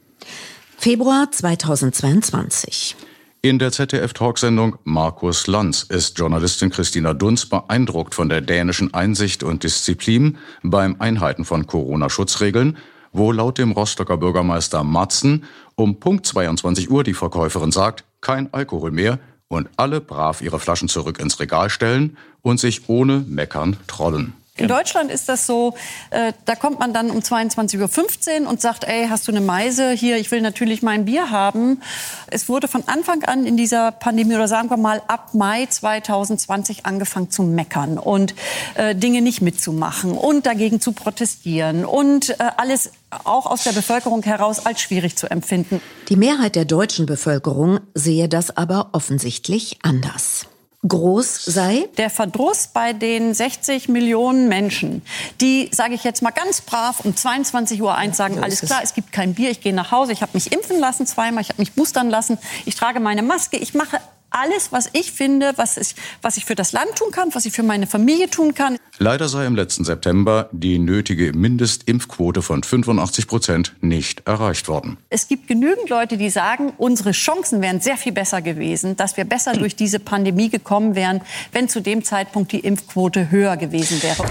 Februar 0.77 1.31
2022. 1.31 2.97
In 3.43 3.61
der 3.61 3.71
ZDF-Talksendung 3.71 4.77
Markus 4.83 5.47
Lanz 5.47 5.85
ist 5.85 6.19
Journalistin 6.19 6.71
Christina 6.71 7.15
Dunz 7.15 7.47
beeindruckt 7.47 8.15
von 8.15 8.29
der 8.29 8.41
dänischen 8.41 8.93
Einsicht 8.93 9.45
und 9.45 9.63
Disziplin 9.63 10.39
beim 10.65 10.97
Einhalten 10.99 11.45
von 11.45 11.67
Corona-Schutzregeln, 11.67 12.77
wo 13.13 13.31
laut 13.31 13.59
dem 13.59 13.71
Rostocker 13.71 14.17
Bürgermeister 14.17 14.83
Matzen 14.83 15.45
um 15.77 16.01
Punkt 16.01 16.27
22 16.27 16.91
Uhr 16.91 17.05
die 17.05 17.15
Verkäuferin 17.15 17.71
sagt, 17.71 18.05
kein 18.21 18.53
Alkohol 18.53 18.91
mehr 18.91 19.21
und 19.47 19.69
alle 19.77 20.01
brav 20.01 20.43
ihre 20.43 20.59
Flaschen 20.59 20.89
zurück 20.89 21.21
ins 21.21 21.39
Regal 21.39 21.71
stellen 21.71 22.17
und 22.43 22.59
sich 22.59 22.89
ohne 22.89 23.25
Meckern 23.29 23.77
trollen. 23.87 24.33
In 24.59 24.69
Deutschland 24.69 25.11
ist 25.11 25.29
das 25.29 25.47
so, 25.47 25.75
äh, 26.11 26.33
da 26.47 26.55
kommt 26.55 26.81
man 26.81 26.95
dann 26.95 27.11
um 27.11 27.19
22.15 27.19 28.43
Uhr 28.43 28.49
und 28.49 28.61
sagt, 28.61 28.85
ey, 28.85 29.07
hast 29.09 29.29
du 29.29 29.33
eine 29.33 29.43
Meise? 29.43 29.91
Hier, 29.91 30.17
ich 30.17 30.31
will 30.31 30.41
natürlich 30.41 30.83
mein 30.83 31.05
Bier 31.05 31.31
haben. 31.31 31.83
Es 32.29 32.49
wurde 32.49 32.67
von 32.67 32.83
Anfang 32.87 33.23
an 33.25 33.45
in 33.45 33.59
dieser 33.59 33.93
Pandemie 33.93 34.35
oder 34.35 34.49
sagen 34.49 34.71
wir 34.71 34.79
mal 34.79 35.03
ab 35.09 35.35
Mai 35.35 35.67
2020 35.67 36.87
angefangen 36.87 37.31
zu 37.31 37.43
meckern 37.43 37.99
und 37.99 38.35
äh, 38.77 38.95
Dinge 38.95 39.21
nicht 39.21 39.43
mitzumachen 39.43 40.13
und 40.13 40.47
dagegen 40.47 40.81
zu 40.81 40.93
protestieren 40.93 41.85
und 41.85 42.31
äh, 42.31 42.37
alles 42.57 42.93
auch 43.25 43.45
aus 43.45 43.65
der 43.65 43.73
Bevölkerung 43.73 44.23
heraus 44.23 44.65
als 44.65 44.81
schwierig 44.81 45.17
zu 45.17 45.31
empfinden. 45.31 45.83
Die 46.09 46.17
Mehrheit 46.17 46.57
der 46.57 46.65
deutschen 46.65 47.05
Bevölkerung 47.05 47.81
sehe 47.95 48.29
das 48.29 48.57
aber 48.57 48.91
offensichtlich 48.93 49.79
anders 49.83 50.47
groß 50.87 51.45
sei? 51.45 51.89
Der 51.97 52.11
Verdruss 52.11 52.69
bei 52.69 52.93
den 52.93 53.35
60 53.35 53.89
Millionen 53.89 54.49
Menschen, 54.49 55.03
die, 55.41 55.69
sage 55.73 55.95
ich 55.95 56.05
jetzt 56.05 56.23
mal 56.23 56.31
ganz 56.31 56.61
brav, 56.61 57.01
um 57.05 57.17
22 57.17 57.81
Uhr 57.83 57.95
eins 57.95 58.17
sagen, 58.17 58.43
alles 58.43 58.61
klar, 58.61 58.81
es 58.83 58.95
gibt 58.95 59.13
kein 59.13 59.35
Bier, 59.35 59.51
ich 59.51 59.61
gehe 59.61 59.75
nach 59.75 59.91
Hause, 59.91 60.13
ich 60.13 60.23
habe 60.23 60.33
mich 60.35 60.53
impfen 60.53 60.79
lassen 60.79 61.07
zweimal, 61.07 61.43
ich 61.43 61.49
habe 61.49 61.61
mich 61.61 61.73
boostern 61.73 62.11
lassen, 62.11 62.39
ich 62.65 62.75
trage 62.75 63.01
meine 63.01 63.23
Maske, 63.23 63.57
ich 63.57 63.75
mache 63.75 64.01
alles, 64.37 64.73
was 64.73 64.91
ich 64.93 65.13
finde, 65.13 65.53
was 65.57 65.77
ich, 65.77 65.95
was 66.23 66.37
ich 66.37 66.45
für 66.45 66.55
das 66.55 66.73
Land 66.73 66.95
tun 66.97 67.11
kann, 67.11 67.31
was 67.33 67.47
ich 67.47 67.53
für 67.53 67.63
meine 67.63 67.87
Familie 67.87 68.29
tun 68.29 68.55
kann. 68.55 68.77
Leider 68.99 69.29
sei 69.29 69.47
im 69.47 69.57
letzten 69.57 69.85
September 69.85 70.49
die 70.53 70.79
nötige 70.79 71.33
Mindestimpfquote 71.33 72.43
von 72.43 72.63
85 72.63 73.27
Prozent 73.27 73.75
nicht 73.81 74.27
erreicht 74.27 74.69
worden. 74.69 74.99
Es 75.11 75.29
gibt 75.29 75.49
genügend 75.49 75.89
Leute, 75.89 76.17
die 76.17 76.31
sagen, 76.31 76.73
unsere 76.79 77.13
Chancen 77.13 77.61
wären 77.63 77.81
sehr 77.81 77.97
viel 77.97 78.13
besser 78.13 78.43
gewesen, 78.43 78.97
dass 78.97 79.17
wir 79.17 79.25
besser 79.25 79.53
durch 79.59 79.77
diese 79.77 79.99
Pandemie 79.99 80.49
gekommen 80.49 80.95
wären, 80.95 81.23
wenn 81.53 81.69
zu 81.69 81.81
dem 81.81 82.05
Zeitpunkt 82.05 82.53
die 82.53 82.61
Impfquote 82.61 83.31
höher 83.31 83.57
gewesen 83.57 84.03
wäre. 84.03 84.25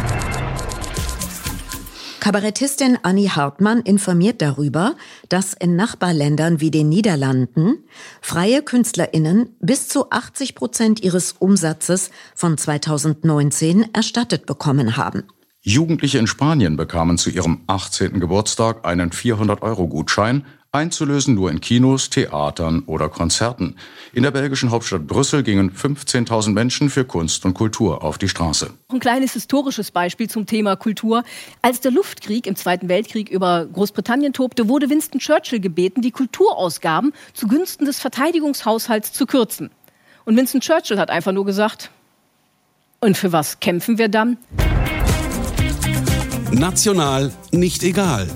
Kabarettistin 2.25 2.97
Annie 3.03 3.29
Hartmann 3.29 3.81
informiert 3.81 4.41
darüber, 4.41 4.95
dass 5.29 5.53
in 5.53 5.75
Nachbarländern 5.75 6.59
wie 6.59 6.71
den 6.71 6.89
Niederlanden 6.89 7.83
freie 8.19 8.63
KünstlerInnen 8.63 9.55
bis 9.59 9.87
zu 9.89 10.09
80 10.09 10.55
Prozent 10.55 11.03
ihres 11.03 11.33
Umsatzes 11.33 12.09
von 12.33 12.57
2019 12.57 13.93
erstattet 13.93 14.47
bekommen 14.47 14.97
haben. 14.97 15.25
Jugendliche 15.67 16.19
in 16.19 16.27
Spanien 16.27 16.77
bekamen 16.77 17.17
zu 17.17 17.31
ihrem 17.31 17.61
18. 17.65 18.19
Geburtstag 18.19 18.85
einen 18.85 19.09
400-Euro-Gutschein, 19.09 20.45
einzulösen 20.71 21.33
nur 21.33 21.49
in 21.49 21.59
Kinos, 21.59 22.11
Theatern 22.11 22.83
oder 22.85 23.09
Konzerten. 23.09 23.75
In 24.13 24.21
der 24.21 24.29
belgischen 24.29 24.69
Hauptstadt 24.69 25.07
Brüssel 25.07 25.41
gingen 25.41 25.71
15.000 25.71 26.51
Menschen 26.51 26.91
für 26.91 27.03
Kunst 27.03 27.45
und 27.45 27.55
Kultur 27.55 28.03
auf 28.03 28.19
die 28.19 28.29
Straße. 28.29 28.69
Ein 28.89 28.99
kleines 28.99 29.33
historisches 29.33 29.89
Beispiel 29.89 30.29
zum 30.29 30.45
Thema 30.45 30.75
Kultur. 30.75 31.23
Als 31.63 31.81
der 31.81 31.89
Luftkrieg 31.89 32.45
im 32.45 32.55
Zweiten 32.55 32.87
Weltkrieg 32.87 33.29
über 33.29 33.65
Großbritannien 33.65 34.33
tobte, 34.33 34.69
wurde 34.69 34.91
Winston 34.91 35.19
Churchill 35.19 35.61
gebeten, 35.61 36.03
die 36.03 36.11
Kulturausgaben 36.11 37.11
zugunsten 37.33 37.85
des 37.85 37.99
Verteidigungshaushalts 37.99 39.13
zu 39.13 39.25
kürzen. 39.25 39.71
Und 40.25 40.37
Winston 40.37 40.61
Churchill 40.61 40.99
hat 40.99 41.09
einfach 41.09 41.31
nur 41.31 41.45
gesagt, 41.45 41.89
und 42.99 43.17
für 43.17 43.31
was 43.31 43.59
kämpfen 43.59 43.97
wir 43.97 44.09
dann? 44.09 44.37
National 46.59 47.33
nicht 47.51 47.83
egal. 47.83 48.27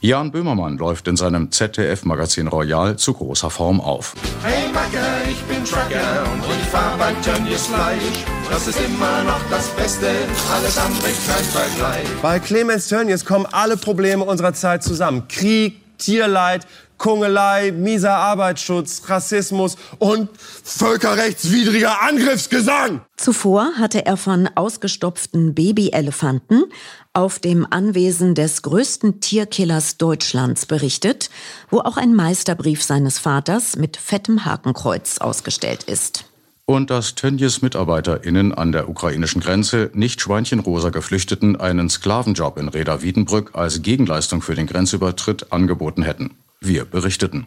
Jan 0.00 0.30
Böhmermann 0.30 0.78
läuft 0.78 1.08
in 1.08 1.16
seinem 1.16 1.50
ZDF-Magazin 1.50 2.46
Royal 2.46 2.96
zu 2.96 3.14
großer 3.14 3.50
Form 3.50 3.80
auf. 3.80 4.14
Hey 4.44 4.70
Macke, 4.72 5.04
ich 5.28 5.40
bin 5.42 5.64
Trucker 5.64 6.22
und 6.32 6.44
ich 6.44 6.68
fahr 6.68 6.96
bei 6.96 7.12
Tönnies 7.24 7.66
Fleisch. 7.66 8.24
Das 8.48 8.68
ist 8.68 8.78
immer 8.78 9.24
noch 9.24 9.40
das 9.50 9.66
Beste, 9.70 10.06
alles 10.54 10.78
andere 10.78 11.08
kein 11.26 11.44
Vergleich. 11.44 12.06
Bei 12.22 12.38
Clemens 12.38 12.86
Tönnies 12.86 13.24
kommen 13.24 13.46
alle 13.50 13.76
Probleme 13.76 14.22
unserer 14.22 14.52
Zeit 14.52 14.84
zusammen. 14.84 15.26
Krieg, 15.26 15.80
Tierleid, 15.98 16.64
Kungelei, 16.98 17.72
mieser 17.72 18.14
Arbeitsschutz, 18.14 19.02
Rassismus 19.06 19.76
und 19.98 20.30
völkerrechtswidriger 20.64 22.02
Angriffsgesang. 22.02 23.02
Zuvor 23.16 23.72
hatte 23.78 24.06
er 24.06 24.16
von 24.16 24.48
ausgestopften 24.54 25.54
Babyelefanten 25.54 26.64
auf 27.12 27.38
dem 27.38 27.66
Anwesen 27.68 28.34
des 28.34 28.62
größten 28.62 29.20
Tierkillers 29.20 29.96
Deutschlands 29.96 30.66
berichtet, 30.66 31.30
wo 31.70 31.80
auch 31.80 31.96
ein 31.96 32.14
Meisterbrief 32.14 32.82
seines 32.82 33.18
Vaters 33.18 33.76
mit 33.76 33.96
fettem 33.96 34.44
Hakenkreuz 34.44 35.18
ausgestellt 35.18 35.84
ist. 35.84 36.24
Und 36.66 36.90
dass 36.90 37.14
Tönjes 37.14 37.62
MitarbeiterInnen 37.62 38.52
an 38.52 38.72
der 38.72 38.88
ukrainischen 38.88 39.40
Grenze 39.40 39.90
nicht 39.94 40.20
schweinchenrosa 40.20 40.90
Geflüchteten 40.90 41.54
einen 41.54 41.88
Sklavenjob 41.88 42.58
in 42.58 42.68
Reda 42.68 43.02
Wiedenbrück 43.02 43.52
als 43.54 43.82
Gegenleistung 43.82 44.42
für 44.42 44.56
den 44.56 44.66
Grenzübertritt 44.66 45.52
angeboten 45.52 46.02
hätten. 46.02 46.36
Wir 46.60 46.84
berichteten. 46.84 47.46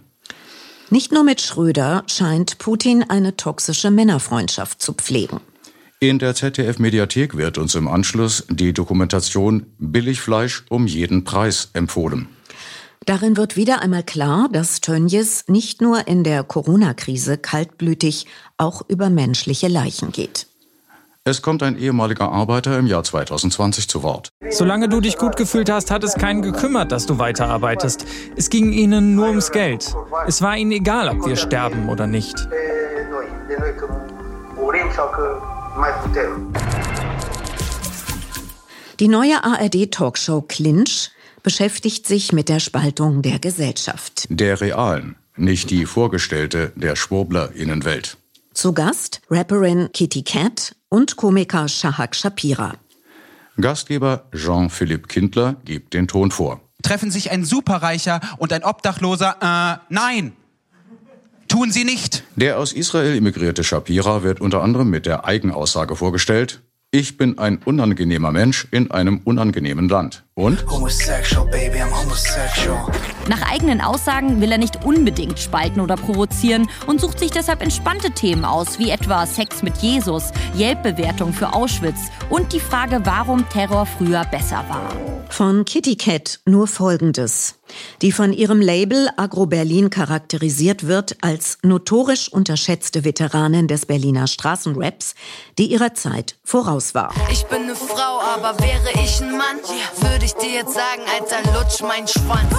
Nicht 0.90 1.12
nur 1.12 1.24
mit 1.24 1.42
Schröder 1.42 2.04
scheint 2.08 2.58
Putin 2.58 3.04
eine 3.08 3.38
toxische 3.38 3.92
Männerfreundschaft 3.92 4.82
zu 4.82 4.94
pflegen. 4.94 5.40
In 6.00 6.18
der 6.18 6.34
ZDF-Mediathek 6.34 7.36
wird 7.36 7.58
uns 7.58 7.76
im 7.76 7.88
Anschluss 7.88 8.46
die 8.50 8.74
Dokumentation 8.74 9.66
Billigfleisch 9.78 10.64
um 10.70 10.88
jeden 10.88 11.26
Preis 11.26 11.70
empfohlen. 11.74 12.30
Darin 13.06 13.38
wird 13.38 13.56
wieder 13.56 13.82
einmal 13.82 14.04
klar, 14.04 14.50
dass 14.52 14.82
Tönjes 14.82 15.46
nicht 15.48 15.82
nur 15.82 16.08
in 16.08 16.24
der 16.24 16.44
Corona-Krise 16.44 17.38
kaltblütig 17.38 18.28
auch 18.58 18.82
über 18.88 19.10
menschliche 19.10 19.68
Leichen 19.68 20.12
geht. 20.12 20.49
Es 21.30 21.44
kommt 21.44 21.62
ein 21.62 21.78
ehemaliger 21.78 22.32
Arbeiter 22.32 22.80
im 22.80 22.88
Jahr 22.88 23.04
2020 23.04 23.88
zu 23.88 24.02
Wort. 24.02 24.30
Solange 24.50 24.90
du 24.90 25.00
dich 25.00 25.18
gut 25.18 25.36
gefühlt 25.36 25.70
hast, 25.70 25.92
hat 25.92 26.04
es 26.04 26.16
keinen 26.16 26.42
gekümmert, 26.42 26.92
dass 26.92 27.06
du 27.06 27.20
weiterarbeitest. 27.20 28.04
Es 28.36 28.50
ging 28.50 28.72
ihnen 28.72 29.14
nur 29.14 29.28
ums 29.28 29.52
Geld. 29.52 29.94
Es 30.26 30.42
war 30.42 30.58
ihnen 30.58 30.72
egal, 30.72 31.08
ob 31.08 31.28
wir 31.28 31.36
sterben 31.36 31.88
oder 31.90 32.08
nicht. 32.08 32.36
Die 39.00 39.08
neue 39.08 39.44
ARD-Talkshow 39.44 40.42
Clinch 40.42 41.12
beschäftigt 41.44 42.08
sich 42.08 42.34
mit 42.34 42.50
der 42.50 42.60
Spaltung 42.60 43.22
der 43.22 43.38
Gesellschaft. 43.38 44.26
Der 44.30 44.60
realen, 44.62 45.16
nicht 45.38 45.70
die 45.70 45.86
vorgestellte 45.86 46.72
der 46.76 46.96
Schwurblerinnenwelt. 46.96 48.18
Zu 48.60 48.74
Gast 48.74 49.22
Rapperin 49.30 49.88
Kitty 49.94 50.22
Cat 50.22 50.76
und 50.90 51.16
Komiker 51.16 51.70
Shahak 51.70 52.14
Shapira. 52.14 52.74
Gastgeber 53.56 54.26
Jean-Philippe 54.36 55.08
Kindler 55.08 55.56
gibt 55.64 55.94
den 55.94 56.10
Ton 56.10 56.30
vor. 56.30 56.60
Treffen 56.84 57.10
sich 57.10 57.32
ein 57.32 57.46
Superreicher 57.46 58.20
und 58.38 58.52
ein 58.52 58.66
Obdachloser? 58.66 59.38
Äh, 59.40 59.94
nein! 59.94 60.34
Tun 61.48 61.72
sie 61.72 61.86
nicht! 61.86 62.26
Der 62.36 62.60
aus 62.60 62.74
Israel 62.74 63.16
immigrierte 63.16 63.64
Shapira 63.64 64.24
wird 64.24 64.42
unter 64.42 64.62
anderem 64.62 64.90
mit 64.90 65.06
der 65.06 65.24
Eigenaussage 65.24 65.96
vorgestellt, 65.96 66.62
ich 66.92 67.16
bin 67.16 67.38
ein 67.38 67.60
unangenehmer 67.64 68.32
Mensch 68.32 68.68
in 68.72 68.92
einem 68.92 69.22
unangenehmen 69.24 69.88
Land 69.88 70.26
Und? 70.40 70.66
Nach 73.28 73.52
eigenen 73.52 73.82
Aussagen 73.82 74.40
will 74.40 74.52
er 74.54 74.58
nicht 74.58 74.86
unbedingt 74.86 75.38
spalten 75.38 75.82
oder 75.82 75.98
provozieren 75.98 76.70
und 76.88 77.02
sucht 77.02 77.20
sich 77.20 77.32
deshalb 77.32 77.62
entspannte 77.62 78.12
Themen 78.12 78.46
aus, 78.46 78.80
wie 78.80 78.90
etwa 78.90 79.26
Sex 79.26 79.64
mit 79.64 79.78
Jesus, 79.78 80.32
Yelp-Bewertung 80.58 81.34
für 81.34 81.54
Auschwitz 81.54 82.00
und 82.30 82.54
die 82.54 82.62
Frage, 82.62 83.02
warum 83.04 83.50
Terror 83.50 83.86
früher 83.86 84.24
besser 84.32 84.64
war. 84.70 84.94
Von 85.30 85.66
Kitty 85.66 85.98
Cat 85.98 86.40
nur 86.46 86.68
Folgendes. 86.68 87.60
Die 88.02 88.12
von 88.12 88.34
ihrem 88.34 88.62
Label 88.62 89.10
Agro 89.18 89.46
Berlin 89.46 89.90
charakterisiert 89.90 90.88
wird 90.88 91.18
als 91.22 91.60
notorisch 91.62 92.32
unterschätzte 92.32 93.04
Veteranin 93.04 93.68
des 93.68 93.86
Berliner 93.86 94.28
Straßenraps, 94.28 95.14
die 95.58 95.68
ihrer 95.68 95.94
Zeit 95.94 96.38
voraus 96.44 96.96
war. 96.96 97.14
Ich 97.32 97.46
bin 97.46 97.64
eine 97.64 97.76
Frau, 97.76 98.20
aber 98.20 98.60
wäre 98.60 98.90
ich 99.04 99.22
ein 99.22 99.38
Mann, 99.38 99.58
würde 100.02 100.26
ich 100.26 100.29
dir 100.36 100.52
jetzt 100.52 100.74
sagen, 100.74 101.02
Alter, 101.14 101.54
lutsch 101.54 101.82
mein 101.82 102.08
Schwanz. 102.08 102.54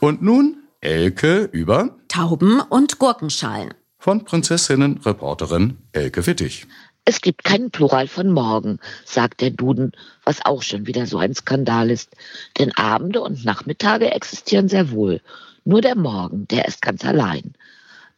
Und 0.00 0.22
nun 0.22 0.56
Elke 0.80 1.44
über 1.52 1.96
Tauben 2.08 2.60
und 2.60 2.98
Gurkenschalen. 2.98 3.74
Von 3.98 4.24
Prinzessinnen-Reporterin 4.24 5.76
Elke 5.92 6.26
Wittig. 6.26 6.66
Es 7.04 7.20
gibt 7.20 7.44
keinen 7.44 7.70
Plural 7.70 8.06
von 8.08 8.30
morgen, 8.30 8.78
sagt 9.04 9.40
der 9.40 9.50
Duden, 9.50 9.92
was 10.24 10.44
auch 10.44 10.62
schon 10.62 10.86
wieder 10.86 11.06
so 11.06 11.18
ein 11.18 11.34
Skandal 11.34 11.90
ist. 11.90 12.14
Denn 12.58 12.72
Abende 12.76 13.20
und 13.20 13.44
Nachmittage 13.44 14.12
existieren 14.12 14.68
sehr 14.68 14.90
wohl. 14.90 15.20
Nur 15.64 15.80
der 15.80 15.96
Morgen, 15.96 16.46
der 16.48 16.66
ist 16.66 16.82
ganz 16.82 17.04
allein. 17.04 17.54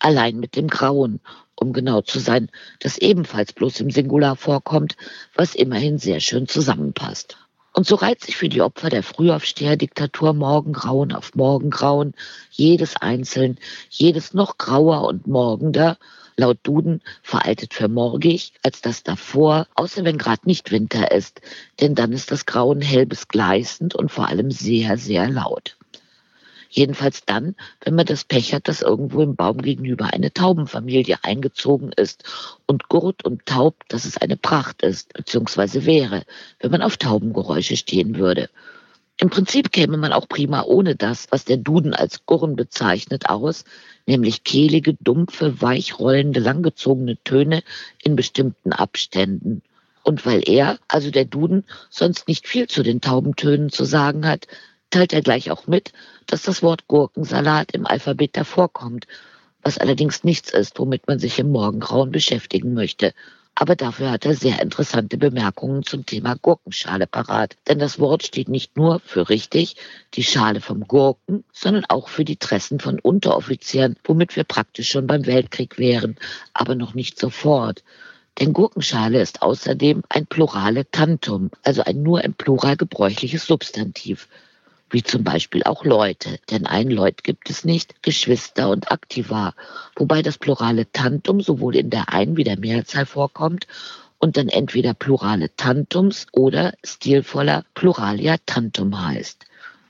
Allein 0.04 0.40
mit 0.40 0.56
dem 0.56 0.66
Grauen, 0.66 1.20
um 1.54 1.72
genau 1.72 2.00
zu 2.00 2.18
sein, 2.18 2.50
das 2.80 2.98
ebenfalls 2.98 3.52
bloß 3.52 3.78
im 3.78 3.90
Singular 3.92 4.34
vorkommt, 4.34 4.96
was 5.36 5.54
immerhin 5.54 5.98
sehr 5.98 6.18
schön 6.18 6.48
zusammenpasst. 6.48 7.36
Und 7.72 7.86
so 7.86 7.94
reiht 7.94 8.20
sich 8.20 8.36
für 8.36 8.48
die 8.48 8.62
Opfer 8.62 8.90
der 8.90 9.04
Frühaufsteher-Diktatur 9.04 10.34
Morgengrauen 10.34 11.12
auf 11.12 11.36
Morgengrauen, 11.36 12.14
jedes 12.50 12.96
einzeln, 12.96 13.58
jedes 13.90 14.34
noch 14.34 14.58
grauer 14.58 15.06
und 15.06 15.28
morgender, 15.28 15.98
laut 16.36 16.58
Duden 16.64 17.00
veraltet 17.22 17.72
für 17.72 17.86
morgig, 17.86 18.54
als 18.64 18.80
das 18.80 19.04
davor, 19.04 19.68
außer 19.76 20.02
wenn 20.02 20.18
gerade 20.18 20.48
nicht 20.48 20.72
Winter 20.72 21.12
ist, 21.12 21.40
denn 21.80 21.94
dann 21.94 22.10
ist 22.10 22.32
das 22.32 22.44
Grauen 22.44 22.80
hell 22.80 23.06
bis 23.06 23.28
gleißend 23.28 23.94
und 23.94 24.10
vor 24.10 24.26
allem 24.26 24.50
sehr, 24.50 24.98
sehr 24.98 25.30
laut. 25.30 25.76
Jedenfalls 26.74 27.26
dann, 27.26 27.54
wenn 27.84 27.94
man 27.94 28.06
das 28.06 28.24
Pech 28.24 28.54
hat, 28.54 28.66
dass 28.66 28.80
irgendwo 28.80 29.20
im 29.20 29.36
Baum 29.36 29.58
gegenüber 29.58 30.06
eine 30.06 30.32
Taubenfamilie 30.32 31.18
eingezogen 31.22 31.92
ist 31.92 32.24
und 32.64 32.88
gurt 32.88 33.26
und 33.26 33.44
taub, 33.44 33.86
dass 33.88 34.06
es 34.06 34.16
eine 34.16 34.38
Pracht 34.38 34.80
ist, 34.80 35.12
beziehungsweise 35.12 35.84
wäre, 35.84 36.22
wenn 36.60 36.70
man 36.70 36.80
auf 36.80 36.96
Taubengeräusche 36.96 37.76
stehen 37.76 38.16
würde. 38.16 38.48
Im 39.18 39.28
Prinzip 39.28 39.70
käme 39.70 39.98
man 39.98 40.14
auch 40.14 40.26
prima 40.26 40.62
ohne 40.62 40.96
das, 40.96 41.26
was 41.28 41.44
der 41.44 41.58
Duden 41.58 41.92
als 41.92 42.24
Gurren 42.24 42.56
bezeichnet, 42.56 43.28
aus, 43.28 43.66
nämlich 44.06 44.42
kehlige, 44.42 44.94
dumpfe, 44.94 45.60
weichrollende, 45.60 46.40
langgezogene 46.40 47.18
Töne 47.22 47.62
in 48.02 48.16
bestimmten 48.16 48.72
Abständen. 48.72 49.60
Und 50.04 50.24
weil 50.24 50.42
er, 50.48 50.78
also 50.88 51.10
der 51.10 51.26
Duden, 51.26 51.64
sonst 51.90 52.28
nicht 52.28 52.48
viel 52.48 52.66
zu 52.66 52.82
den 52.82 53.02
Taubentönen 53.02 53.68
zu 53.68 53.84
sagen 53.84 54.26
hat, 54.26 54.46
teilt 54.92 55.12
er 55.12 55.22
gleich 55.22 55.50
auch 55.50 55.66
mit, 55.66 55.92
dass 56.26 56.42
das 56.42 56.62
Wort 56.62 56.86
Gurkensalat 56.86 57.72
im 57.72 57.86
Alphabet 57.86 58.36
davor 58.36 58.72
kommt, 58.72 59.06
was 59.62 59.78
allerdings 59.78 60.22
nichts 60.22 60.50
ist, 60.52 60.78
womit 60.78 61.08
man 61.08 61.18
sich 61.18 61.38
im 61.38 61.50
Morgengrauen 61.50 62.12
beschäftigen 62.12 62.74
möchte. 62.74 63.14
Aber 63.54 63.76
dafür 63.76 64.10
hat 64.10 64.24
er 64.24 64.34
sehr 64.34 64.60
interessante 64.62 65.18
Bemerkungen 65.18 65.82
zum 65.82 66.06
Thema 66.06 66.36
Gurkenschale 66.40 67.06
parat. 67.06 67.56
Denn 67.68 67.78
das 67.78 67.98
Wort 67.98 68.22
steht 68.22 68.48
nicht 68.48 68.76
nur 68.76 69.00
für 69.00 69.28
richtig, 69.28 69.76
die 70.14 70.24
Schale 70.24 70.60
vom 70.60 70.86
Gurken, 70.86 71.44
sondern 71.52 71.84
auch 71.86 72.08
für 72.08 72.24
die 72.24 72.38
Tressen 72.38 72.80
von 72.80 72.98
Unteroffizieren, 72.98 73.96
womit 74.04 74.36
wir 74.36 74.44
praktisch 74.44 74.90
schon 74.90 75.06
beim 75.06 75.26
Weltkrieg 75.26 75.78
wären, 75.78 76.16
aber 76.54 76.74
noch 76.74 76.94
nicht 76.94 77.18
sofort. 77.18 77.82
Denn 78.40 78.54
Gurkenschale 78.54 79.20
ist 79.20 79.42
außerdem 79.42 80.02
ein 80.08 80.26
plurale 80.26 80.90
Tantum, 80.90 81.50
also 81.62 81.82
ein 81.82 82.02
nur 82.02 82.24
im 82.24 82.32
Plural 82.32 82.76
gebräuchliches 82.76 83.46
Substantiv 83.46 84.28
wie 84.92 85.02
zum 85.02 85.24
Beispiel 85.24 85.64
auch 85.64 85.84
Leute, 85.84 86.38
denn 86.50 86.66
ein 86.66 86.90
Leut 86.90 87.24
gibt 87.24 87.50
es 87.50 87.64
nicht, 87.64 88.02
Geschwister 88.02 88.68
und 88.68 88.92
Aktiva, 88.92 89.54
wobei 89.96 90.22
das 90.22 90.38
plurale 90.38 90.90
Tantum 90.92 91.40
sowohl 91.40 91.76
in 91.76 91.90
der 91.90 92.10
Ein- 92.10 92.36
wie 92.36 92.44
der 92.44 92.58
Mehrzahl 92.58 93.06
vorkommt 93.06 93.66
und 94.18 94.36
dann 94.36 94.48
entweder 94.48 94.94
plurale 94.94 95.54
Tantums 95.56 96.26
oder 96.32 96.74
stilvoller 96.84 97.64
Pluralia 97.74 98.36
Tantum 98.46 99.04
heißt. 99.04 99.46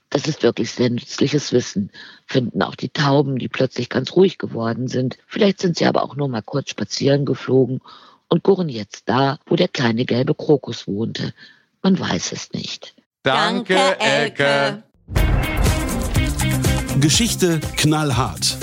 Das 0.09 0.27
ist 0.27 0.41
wirklich 0.41 0.71
sehr 0.71 0.89
nützliches 0.89 1.51
Wissen, 1.51 1.91
finden 2.25 2.61
auch 2.61 2.75
die 2.75 2.89
Tauben, 2.89 3.39
die 3.39 3.49
plötzlich 3.49 3.89
ganz 3.89 4.15
ruhig 4.15 4.37
geworden 4.37 4.87
sind. 4.87 5.17
Vielleicht 5.27 5.59
sind 5.59 5.75
sie 5.75 5.85
aber 5.85 6.03
auch 6.03 6.15
nur 6.15 6.29
mal 6.29 6.43
kurz 6.43 6.69
spazieren 6.69 7.25
geflogen 7.25 7.81
und 8.29 8.43
gurren 8.43 8.69
jetzt 8.69 9.09
da, 9.09 9.39
wo 9.45 9.55
der 9.55 9.67
kleine 9.67 10.05
gelbe 10.05 10.33
Krokus 10.33 10.87
wohnte. 10.87 11.33
Man 11.81 11.99
weiß 11.99 12.31
es 12.31 12.53
nicht. 12.53 12.95
Danke, 13.23 13.99
Elke. 13.99 14.83
Geschichte 16.99 17.59
knallhart. 17.75 18.57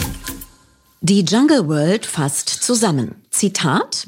Die 1.02 1.22
Jungle 1.24 1.68
World 1.68 2.06
fasst 2.06 2.48
zusammen. 2.48 3.16
Zitat 3.30 4.06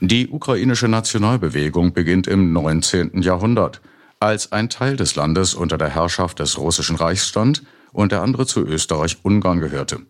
Die 0.00 0.28
ukrainische 0.28 0.88
Nationalbewegung 0.88 1.92
beginnt 1.92 2.26
im 2.26 2.52
19. 2.52 3.22
Jahrhundert, 3.22 3.80
als 4.20 4.52
ein 4.52 4.68
Teil 4.68 4.96
des 4.96 5.16
Landes 5.16 5.54
unter 5.54 5.78
der 5.78 5.88
Herrschaft 5.88 6.38
des 6.38 6.58
Russischen 6.58 6.96
Reichs 6.96 7.26
stand 7.26 7.62
und 7.92 8.12
der 8.12 8.22
andere 8.22 8.46
zu 8.46 8.60
Österreich-Ungarn 8.60 9.60
gehörte. 9.60 10.00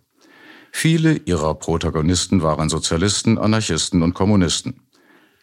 Viele 0.72 1.14
ihrer 1.24 1.54
Protagonisten 1.54 2.42
waren 2.42 2.68
Sozialisten, 2.68 3.38
Anarchisten 3.38 4.02
und 4.02 4.12
Kommunisten. 4.12 4.82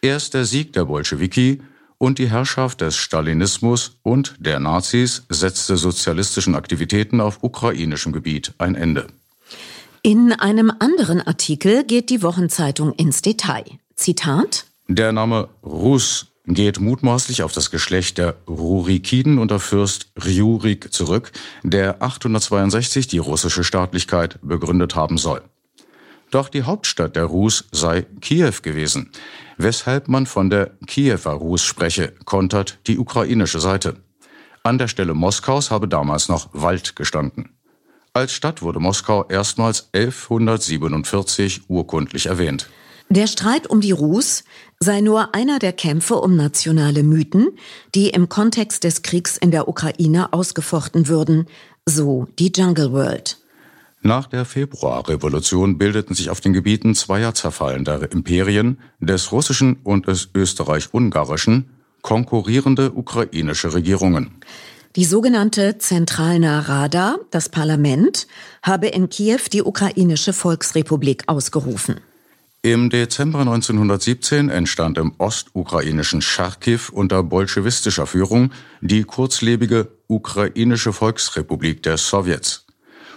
Erst 0.02 0.34
der 0.34 0.44
Sieg 0.44 0.72
der 0.74 0.84
Bolschewiki 0.84 1.62
und 2.04 2.18
die 2.18 2.30
Herrschaft 2.30 2.82
des 2.82 2.96
Stalinismus 2.96 3.96
und 4.02 4.34
der 4.38 4.60
Nazis 4.60 5.24
setzte 5.30 5.76
sozialistischen 5.78 6.54
Aktivitäten 6.54 7.20
auf 7.20 7.42
ukrainischem 7.42 8.12
Gebiet 8.12 8.52
ein 8.58 8.74
Ende. 8.74 9.06
In 10.02 10.32
einem 10.32 10.70
anderen 10.78 11.22
Artikel 11.22 11.82
geht 11.84 12.10
die 12.10 12.22
Wochenzeitung 12.22 12.92
ins 12.92 13.22
Detail. 13.22 13.64
Zitat 13.96 14.66
Der 14.86 15.12
Name 15.12 15.48
Rus 15.62 16.26
geht 16.46 16.78
mutmaßlich 16.78 17.42
auf 17.42 17.52
das 17.52 17.70
Geschlecht 17.70 18.18
der 18.18 18.36
Rurikiden 18.46 19.38
unter 19.38 19.58
Fürst 19.58 20.08
Ryurik 20.22 20.92
zurück, 20.92 21.32
der 21.62 22.02
862 22.02 23.06
die 23.08 23.16
russische 23.16 23.64
Staatlichkeit 23.64 24.38
begründet 24.42 24.94
haben 24.94 25.16
soll. 25.16 25.40
Doch 26.30 26.50
die 26.50 26.64
Hauptstadt 26.64 27.16
der 27.16 27.24
Rus 27.24 27.64
sei 27.72 28.04
Kiew 28.20 28.54
gewesen, 28.60 29.10
weshalb 29.56 30.08
man 30.08 30.26
von 30.26 30.50
der 30.50 30.72
Kiewer 30.86 31.32
Rus 31.32 31.62
spreche, 31.62 32.12
kontert 32.24 32.78
die 32.86 32.98
ukrainische 32.98 33.60
Seite. 33.60 33.96
An 34.62 34.78
der 34.78 34.88
Stelle 34.88 35.14
Moskaus 35.14 35.70
habe 35.70 35.88
damals 35.88 36.28
noch 36.28 36.48
Wald 36.52 36.96
gestanden. 36.96 37.50
Als 38.12 38.32
Stadt 38.32 38.62
wurde 38.62 38.78
Moskau 38.78 39.24
erstmals 39.28 39.88
1147 39.92 41.62
urkundlich 41.68 42.26
erwähnt. 42.26 42.68
Der 43.10 43.26
Streit 43.26 43.66
um 43.66 43.80
die 43.80 43.92
Rus 43.92 44.44
sei 44.80 45.00
nur 45.00 45.34
einer 45.34 45.58
der 45.58 45.72
Kämpfe 45.72 46.14
um 46.16 46.36
nationale 46.36 47.02
Mythen, 47.02 47.58
die 47.94 48.10
im 48.10 48.28
Kontext 48.28 48.84
des 48.84 49.02
Kriegs 49.02 49.36
in 49.36 49.50
der 49.50 49.68
Ukraine 49.68 50.32
ausgefochten 50.32 51.08
würden, 51.08 51.46
so 51.86 52.26
die 52.38 52.52
Jungle 52.54 52.92
World. 52.92 53.38
Nach 54.06 54.26
der 54.26 54.44
Februarrevolution 54.44 55.78
bildeten 55.78 56.14
sich 56.14 56.28
auf 56.28 56.42
den 56.42 56.52
Gebieten 56.52 56.94
zweier 56.94 57.32
zerfallender 57.32 58.12
Imperien, 58.12 58.78
des 59.00 59.32
russischen 59.32 59.78
und 59.82 60.08
des 60.08 60.28
österreich-ungarischen, 60.34 61.70
konkurrierende 62.02 62.92
ukrainische 62.92 63.72
Regierungen. 63.72 64.32
Die 64.94 65.06
sogenannte 65.06 65.78
Zentralna 65.78 66.60
Rada, 66.60 67.16
das 67.30 67.48
Parlament, 67.48 68.26
habe 68.62 68.88
in 68.88 69.08
Kiew 69.08 69.40
die 69.50 69.62
ukrainische 69.62 70.34
Volksrepublik 70.34 71.22
ausgerufen. 71.26 71.96
Im 72.60 72.90
Dezember 72.90 73.40
1917 73.40 74.50
entstand 74.50 74.98
im 74.98 75.14
ostukrainischen 75.16 76.20
Charkiw 76.20 76.92
unter 76.92 77.22
bolschewistischer 77.22 78.06
Führung 78.06 78.52
die 78.82 79.04
kurzlebige 79.04 79.88
Ukrainische 80.08 80.92
Volksrepublik 80.92 81.82
der 81.82 81.96
Sowjets. 81.96 82.63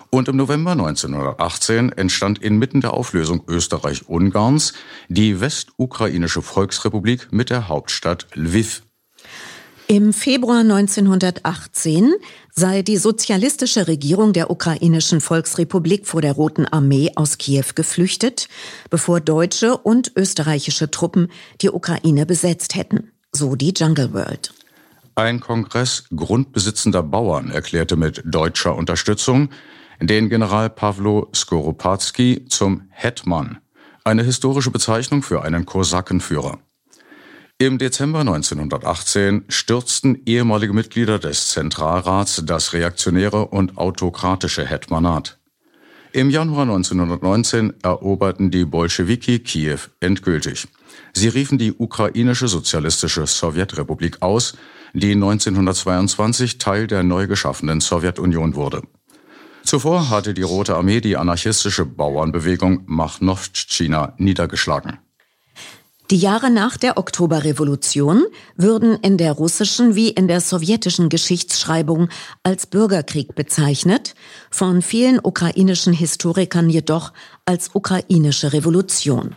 Und 0.09 0.27
im 0.29 0.37
November 0.37 0.71
1918 0.71 1.91
entstand 1.91 2.39
inmitten 2.39 2.81
der 2.81 2.93
Auflösung 2.93 3.43
Österreich-Ungarns 3.47 4.73
die 5.09 5.41
Westukrainische 5.41 6.41
Volksrepublik 6.41 7.31
mit 7.31 7.49
der 7.49 7.67
Hauptstadt 7.67 8.27
Lviv. 8.33 8.83
Im 9.89 10.11
Februar 10.11 10.59
1918 10.59 12.13
sei 12.53 12.81
die 12.81 12.97
sozialistische 12.97 13.87
Regierung 13.87 14.33
der 14.33 14.51
ukrainischen 14.51 15.21
Volksrepublik 15.21 16.05
vor 16.05 16.21
der 16.21 16.33
Roten 16.33 16.65
Armee 16.65 17.11
aus 17.15 17.37
Kiew 17.37 17.67
geflüchtet, 17.73 18.49
bevor 18.89 19.21
deutsche 19.21 19.77
und 19.77 20.11
österreichische 20.17 20.91
Truppen 20.91 21.29
die 21.61 21.69
Ukraine 21.69 22.25
besetzt 22.25 22.75
hätten, 22.75 23.11
so 23.31 23.55
die 23.55 23.73
Jungle 23.73 24.13
World. 24.13 24.53
Ein 25.15 25.39
Kongress 25.39 26.03
grundbesitzender 26.13 27.01
Bauern 27.01 27.49
erklärte 27.49 27.95
mit 27.95 28.21
deutscher 28.25 28.75
Unterstützung 28.75 29.49
den 29.99 30.29
General 30.29 30.69
Pawlo 30.69 31.29
Skoropadsky 31.33 32.45
zum 32.47 32.83
Hetman, 32.89 33.57
eine 34.03 34.23
historische 34.23 34.71
Bezeichnung 34.71 35.23
für 35.23 35.43
einen 35.43 35.65
Kosakenführer. 35.65 36.59
Im 37.59 37.79
Dezember 37.79 38.19
1918 38.19 39.45
stürzten 39.47 40.21
ehemalige 40.27 40.73
Mitglieder 40.73 41.17
des 41.17 41.49
Zentralrats 41.49 42.43
das 42.45 42.73
reaktionäre 42.73 43.47
und 43.47 43.79
autokratische 43.79 44.63
Hetmanat. 44.63 45.39
Im 46.13 46.29
Januar 46.29 46.63
1919 46.63 47.73
eroberten 47.83 48.51
die 48.51 48.65
Bolschewiki 48.65 49.39
Kiew 49.39 49.79
endgültig. 49.99 50.67
Sie 51.13 51.27
riefen 51.27 51.57
die 51.57 51.73
ukrainische 51.73 52.47
sozialistische 52.47 53.25
Sowjetrepublik 53.25 54.21
aus, 54.21 54.55
die 54.93 55.11
1922 55.11 56.59
Teil 56.59 56.87
der 56.87 57.03
neu 57.03 57.27
geschaffenen 57.27 57.81
Sowjetunion 57.81 58.55
wurde. 58.55 58.83
Zuvor 59.67 60.09
hatte 60.09 60.33
die 60.33 60.43
Rote 60.43 60.77
Armee 60.77 61.01
die 61.01 61.17
anarchistische 61.17 61.83
Bauernbewegung 61.83 62.83
Machnovtschina 62.85 64.13
niedergeschlagen. 64.17 64.99
Die 66.09 66.15
Jahre 66.15 66.49
nach 66.49 66.77
der 66.77 66.97
Oktoberrevolution 66.97 68.23
würden 68.55 68.97
in 69.01 69.17
der 69.17 69.33
russischen 69.33 69.93
wie 69.93 70.07
in 70.07 70.29
der 70.29 70.39
sowjetischen 70.39 71.09
Geschichtsschreibung 71.09 72.07
als 72.43 72.65
Bürgerkrieg 72.65 73.35
bezeichnet, 73.35 74.15
von 74.49 74.81
vielen 74.81 75.19
ukrainischen 75.21 75.91
Historikern 75.91 76.69
jedoch 76.69 77.11
als 77.43 77.71
ukrainische 77.73 78.53
Revolution. 78.53 79.35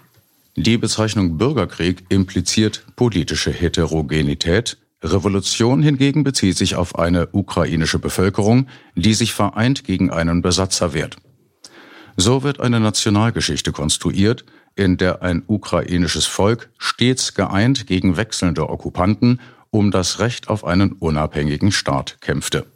Die 0.55 0.79
Bezeichnung 0.79 1.39
Bürgerkrieg 1.39 2.05
impliziert 2.09 2.85
politische 2.95 3.51
Heterogenität, 3.51 4.79
Revolution 5.03 5.83
hingegen 5.83 6.25
bezieht 6.25 6.57
sich 6.57 6.75
auf 6.75 6.99
eine 6.99 7.29
ukrainische 7.33 7.99
Bevölkerung, 7.99 8.67
die 8.95 9.15
sich 9.15 9.33
vereint 9.33 9.85
gegen 9.85 10.11
einen 10.11 10.43
Besatzer 10.43 10.93
wehrt. 10.93 11.17
So 12.17 12.43
wird 12.43 12.61
eine 12.61 12.81
Nationalgeschichte 12.81 13.73
konstruiert, 13.73 14.45
in 14.77 14.97
der 14.97 15.23
ein 15.23 15.43
ukrainisches 15.47 16.27
Volk 16.27 16.71
stets 16.79 17.35
geeint 17.35 17.87
gegen 17.87 18.17
wechselnde 18.17 18.69
Okkupanten 18.69 19.41
um 19.71 19.91
das 19.91 20.19
Recht 20.19 20.49
auf 20.49 20.65
einen 20.65 20.93
unabhängigen 20.93 21.73
Staat 21.73 22.21
kämpfte. 22.21 22.67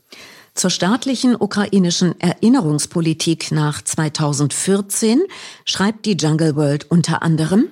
Zur 0.54 0.70
staatlichen 0.70 1.34
ukrainischen 1.34 2.18
Erinnerungspolitik 2.20 3.50
nach 3.50 3.82
2014 3.82 5.20
schreibt 5.64 6.06
die 6.06 6.12
Jungle 6.12 6.54
World 6.54 6.88
unter 6.90 7.22
anderem 7.22 7.66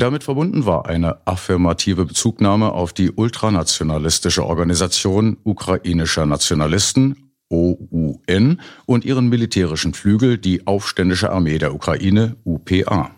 damit 0.00 0.24
verbunden 0.24 0.66
war 0.66 0.86
eine 0.86 1.26
affirmative 1.26 2.04
Bezugnahme 2.06 2.72
auf 2.72 2.92
die 2.92 3.12
ultranationalistische 3.12 4.44
Organisation 4.44 5.36
ukrainischer 5.44 6.26
Nationalisten 6.26 7.30
OUN 7.48 8.60
und 8.86 9.04
ihren 9.04 9.28
militärischen 9.28 9.94
Flügel, 9.94 10.38
die 10.38 10.66
Aufständische 10.66 11.30
Armee 11.30 11.58
der 11.58 11.74
Ukraine 11.74 12.36
UPA. 12.44 13.10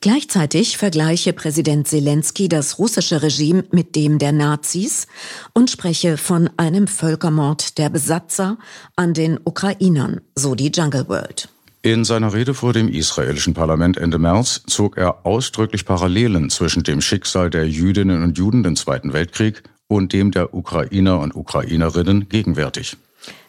Gleichzeitig 0.00 0.78
vergleiche 0.78 1.32
Präsident 1.32 1.86
Zelensky 1.86 2.48
das 2.48 2.80
russische 2.80 3.22
Regime 3.22 3.64
mit 3.70 3.94
dem 3.94 4.18
der 4.18 4.32
Nazis 4.32 5.06
und 5.52 5.70
spreche 5.70 6.16
von 6.16 6.50
einem 6.56 6.88
Völkermord 6.88 7.78
der 7.78 7.88
Besatzer 7.88 8.58
an 8.96 9.14
den 9.14 9.38
Ukrainern, 9.44 10.20
so 10.34 10.56
die 10.56 10.72
Jungle 10.74 11.08
World. 11.08 11.51
In 11.84 12.04
seiner 12.04 12.32
Rede 12.32 12.54
vor 12.54 12.72
dem 12.72 12.88
israelischen 12.88 13.54
Parlament 13.54 13.96
Ende 13.96 14.20
März 14.20 14.62
zog 14.68 14.96
er 14.96 15.26
ausdrücklich 15.26 15.84
Parallelen 15.84 16.48
zwischen 16.48 16.84
dem 16.84 17.00
Schicksal 17.00 17.50
der 17.50 17.68
Jüdinnen 17.68 18.22
und 18.22 18.38
Juden 18.38 18.64
im 18.64 18.76
Zweiten 18.76 19.12
Weltkrieg 19.12 19.64
und 19.88 20.12
dem 20.12 20.30
der 20.30 20.54
Ukrainer 20.54 21.18
und 21.18 21.34
Ukrainerinnen 21.34 22.28
gegenwärtig. 22.28 22.96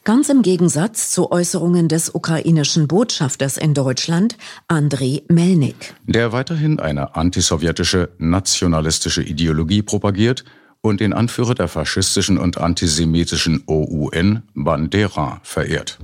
Ganz 0.04 0.30
im 0.30 0.42
Gegensatz 0.42 1.12
zu 1.12 1.32
Äußerungen 1.32 1.88
des 1.90 2.10
ukrainischen 2.16 2.88
Botschafters 2.88 3.58
in 3.58 3.76
Deutschland, 3.76 4.36
Andrei 4.68 5.22
Melnik. 5.30 5.94
Der 6.08 6.32
weiterhin 6.32 6.80
eine 6.80 7.16
antisowjetische, 7.16 8.10
nationalistische 8.18 9.22
Ideologie 9.22 9.84
propagiert 9.84 10.44
und 10.82 11.02
den 11.02 11.14
Anführer 11.14 11.54
der 11.54 11.68
faschistischen 11.68 12.40
und 12.40 12.58
antisemitischen 12.58 13.64
OUN, 13.68 14.42
Bandera, 14.56 15.40
verehrt. 15.44 16.00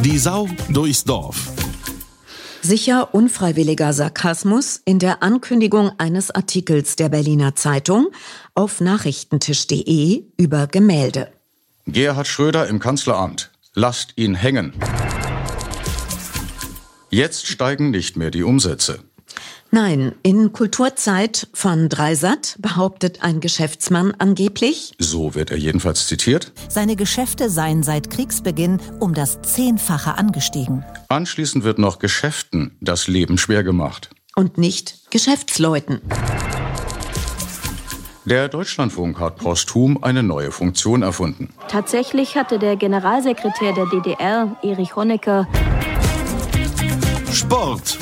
Die 0.00 0.16
Sau 0.16 0.48
durchs 0.68 1.02
Dorf. 1.02 1.50
Sicher 2.62 3.14
unfreiwilliger 3.14 3.92
Sarkasmus 3.92 4.80
in 4.84 5.00
der 5.00 5.24
Ankündigung 5.24 5.90
eines 5.98 6.30
Artikels 6.30 6.94
der 6.94 7.08
Berliner 7.08 7.56
Zeitung 7.56 8.06
auf 8.54 8.80
nachrichtentisch.de 8.80 10.22
über 10.36 10.68
Gemälde. 10.68 11.32
Gerhard 11.86 12.28
Schröder 12.28 12.68
im 12.68 12.78
Kanzleramt. 12.78 13.50
Lasst 13.74 14.12
ihn 14.16 14.36
hängen. 14.36 14.72
Jetzt 17.10 17.48
steigen 17.48 17.90
nicht 17.90 18.16
mehr 18.16 18.30
die 18.30 18.44
Umsätze. 18.44 19.00
Nein, 19.70 20.14
in 20.22 20.54
Kulturzeit 20.54 21.46
von 21.52 21.90
Dreisat 21.90 22.56
behauptet 22.58 23.22
ein 23.22 23.40
Geschäftsmann 23.40 24.14
angeblich, 24.18 24.94
so 24.98 25.34
wird 25.34 25.50
er 25.50 25.58
jedenfalls 25.58 26.06
zitiert, 26.06 26.52
seine 26.68 26.96
Geschäfte 26.96 27.50
seien 27.50 27.82
seit 27.82 28.08
Kriegsbeginn 28.08 28.80
um 28.98 29.12
das 29.12 29.42
Zehnfache 29.42 30.16
angestiegen. 30.16 30.86
Anschließend 31.08 31.64
wird 31.64 31.78
noch 31.78 31.98
Geschäften 31.98 32.78
das 32.80 33.08
Leben 33.08 33.36
schwer 33.36 33.62
gemacht. 33.62 34.08
Und 34.34 34.56
nicht 34.56 35.10
Geschäftsleuten. 35.10 36.00
Der 38.24 38.48
Deutschlandfunk 38.48 39.20
hat 39.20 39.36
posthum 39.36 40.02
eine 40.02 40.22
neue 40.22 40.50
Funktion 40.50 41.02
erfunden. 41.02 41.52
Tatsächlich 41.68 42.36
hatte 42.36 42.58
der 42.58 42.76
Generalsekretär 42.76 43.74
der 43.74 43.86
DDR, 43.86 44.56
Erich 44.62 44.96
Honecker, 44.96 45.46
Sport. 47.32 47.98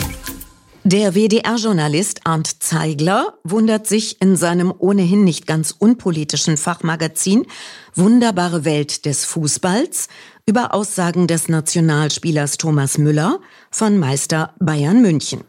Der 0.88 1.16
WDR-Journalist 1.16 2.20
Arndt 2.22 2.62
Zeigler 2.62 3.34
wundert 3.42 3.88
sich 3.88 4.22
in 4.22 4.36
seinem 4.36 4.72
ohnehin 4.78 5.24
nicht 5.24 5.48
ganz 5.48 5.74
unpolitischen 5.76 6.56
Fachmagazin 6.56 7.44
Wunderbare 7.96 8.64
Welt 8.64 9.04
des 9.04 9.24
Fußballs 9.24 10.06
über 10.46 10.72
Aussagen 10.74 11.26
des 11.26 11.48
Nationalspielers 11.48 12.56
Thomas 12.56 12.98
Müller 12.98 13.40
von 13.72 13.98
Meister 13.98 14.54
Bayern 14.60 15.02
München. 15.02 15.40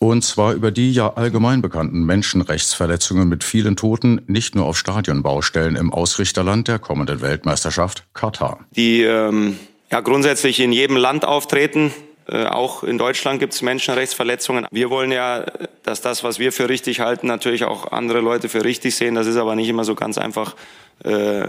Und 0.00 0.22
zwar 0.22 0.52
über 0.52 0.70
die 0.70 0.92
ja 0.92 1.14
allgemein 1.14 1.62
bekannten 1.62 2.04
Menschenrechtsverletzungen 2.04 3.26
mit 3.26 3.42
vielen 3.42 3.76
Toten, 3.76 4.20
nicht 4.26 4.54
nur 4.54 4.66
auf 4.66 4.76
Stadionbaustellen 4.76 5.76
im 5.76 5.94
Ausrichterland 5.94 6.68
der 6.68 6.78
kommenden 6.78 7.22
Weltmeisterschaft 7.22 8.04
Katar. 8.12 8.58
Die 8.76 9.00
ähm, 9.00 9.58
ja 9.90 10.00
grundsätzlich 10.00 10.60
in 10.60 10.72
jedem 10.72 10.98
Land 10.98 11.24
auftreten, 11.24 11.90
äh, 12.26 12.46
auch 12.46 12.84
in 12.84 12.98
Deutschland 12.98 13.40
gibt 13.40 13.52
es 13.54 13.62
Menschenrechtsverletzungen. 13.62 14.66
Wir 14.70 14.90
wollen 14.90 15.12
ja, 15.12 15.44
dass 15.82 16.00
das, 16.00 16.24
was 16.24 16.38
wir 16.38 16.52
für 16.52 16.68
richtig 16.68 17.00
halten, 17.00 17.26
natürlich 17.26 17.64
auch 17.64 17.92
andere 17.92 18.20
Leute 18.20 18.48
für 18.48 18.64
richtig 18.64 18.96
sehen. 18.96 19.14
Das 19.14 19.26
ist 19.26 19.36
aber 19.36 19.54
nicht 19.54 19.68
immer 19.68 19.84
so 19.84 19.94
ganz 19.94 20.16
einfach 20.16 20.56
äh, 21.02 21.44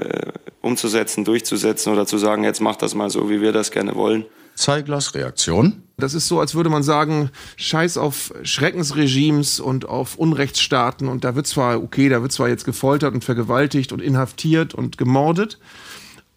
umzusetzen, 0.62 1.24
durchzusetzen 1.24 1.94
oder 1.94 2.06
zu 2.06 2.18
sagen, 2.18 2.44
jetzt 2.44 2.60
macht 2.60 2.82
das 2.82 2.96
mal 2.96 3.10
so, 3.10 3.30
wie 3.30 3.42
wir 3.42 3.52
das 3.52 3.72
gerne 3.72 3.96
wollen. 3.96 4.26
Zeiglers 4.56 5.14
Reaktion? 5.14 5.84
Das 5.98 6.14
ist 6.14 6.28
so, 6.28 6.40
als 6.40 6.56
würde 6.56 6.70
man 6.70 6.84
sagen, 6.84 7.30
scheiß 7.58 7.98
auf 7.98 8.34
Schreckensregimes 8.44 9.60
und 9.60 9.88
auf 9.88 10.18
Unrechtsstaaten. 10.18 11.08
Und 11.08 11.24
da 11.24 11.36
wird 11.36 11.48
zwar, 11.48 11.82
okay, 11.82 12.10
da 12.10 12.22
wird 12.22 12.32
zwar 12.32 12.50
jetzt 12.50 12.66
gefoltert 12.66 13.14
und 13.14 13.24
vergewaltigt 13.24 13.92
und 13.92 14.02
inhaftiert 14.02 14.74
und 14.74 14.98
gemordet. 14.98 15.58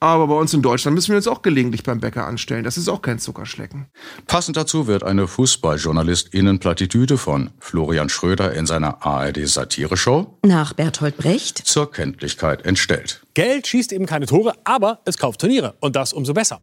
Aber 0.00 0.28
bei 0.28 0.34
uns 0.34 0.54
in 0.54 0.62
Deutschland 0.62 0.94
müssen 0.94 1.10
wir 1.10 1.16
uns 1.16 1.26
auch 1.26 1.42
gelegentlich 1.42 1.82
beim 1.82 1.98
Bäcker 2.00 2.26
anstellen. 2.26 2.62
Das 2.62 2.76
ist 2.76 2.88
auch 2.88 3.02
kein 3.02 3.18
Zuckerschlecken. 3.18 3.86
Passend 4.26 4.56
dazu 4.56 4.86
wird 4.86 5.02
eine 5.02 5.26
Fußballjournalistinnenplattitüde 5.26 7.18
von 7.18 7.50
Florian 7.58 8.08
Schröder 8.08 8.52
in 8.54 8.66
seiner 8.66 9.04
ARD-Satire-Show 9.04 10.38
nach 10.44 10.72
Bertolt 10.72 11.16
Brecht 11.16 11.58
zur 11.58 11.90
Kenntlichkeit 11.90 12.64
entstellt. 12.64 13.22
Geld 13.34 13.66
schießt 13.66 13.92
eben 13.92 14.06
keine 14.06 14.26
Tore, 14.26 14.54
aber 14.64 15.00
es 15.04 15.18
kauft 15.18 15.40
Turniere. 15.40 15.74
Und 15.80 15.96
das 15.96 16.12
umso 16.12 16.32
besser. 16.32 16.60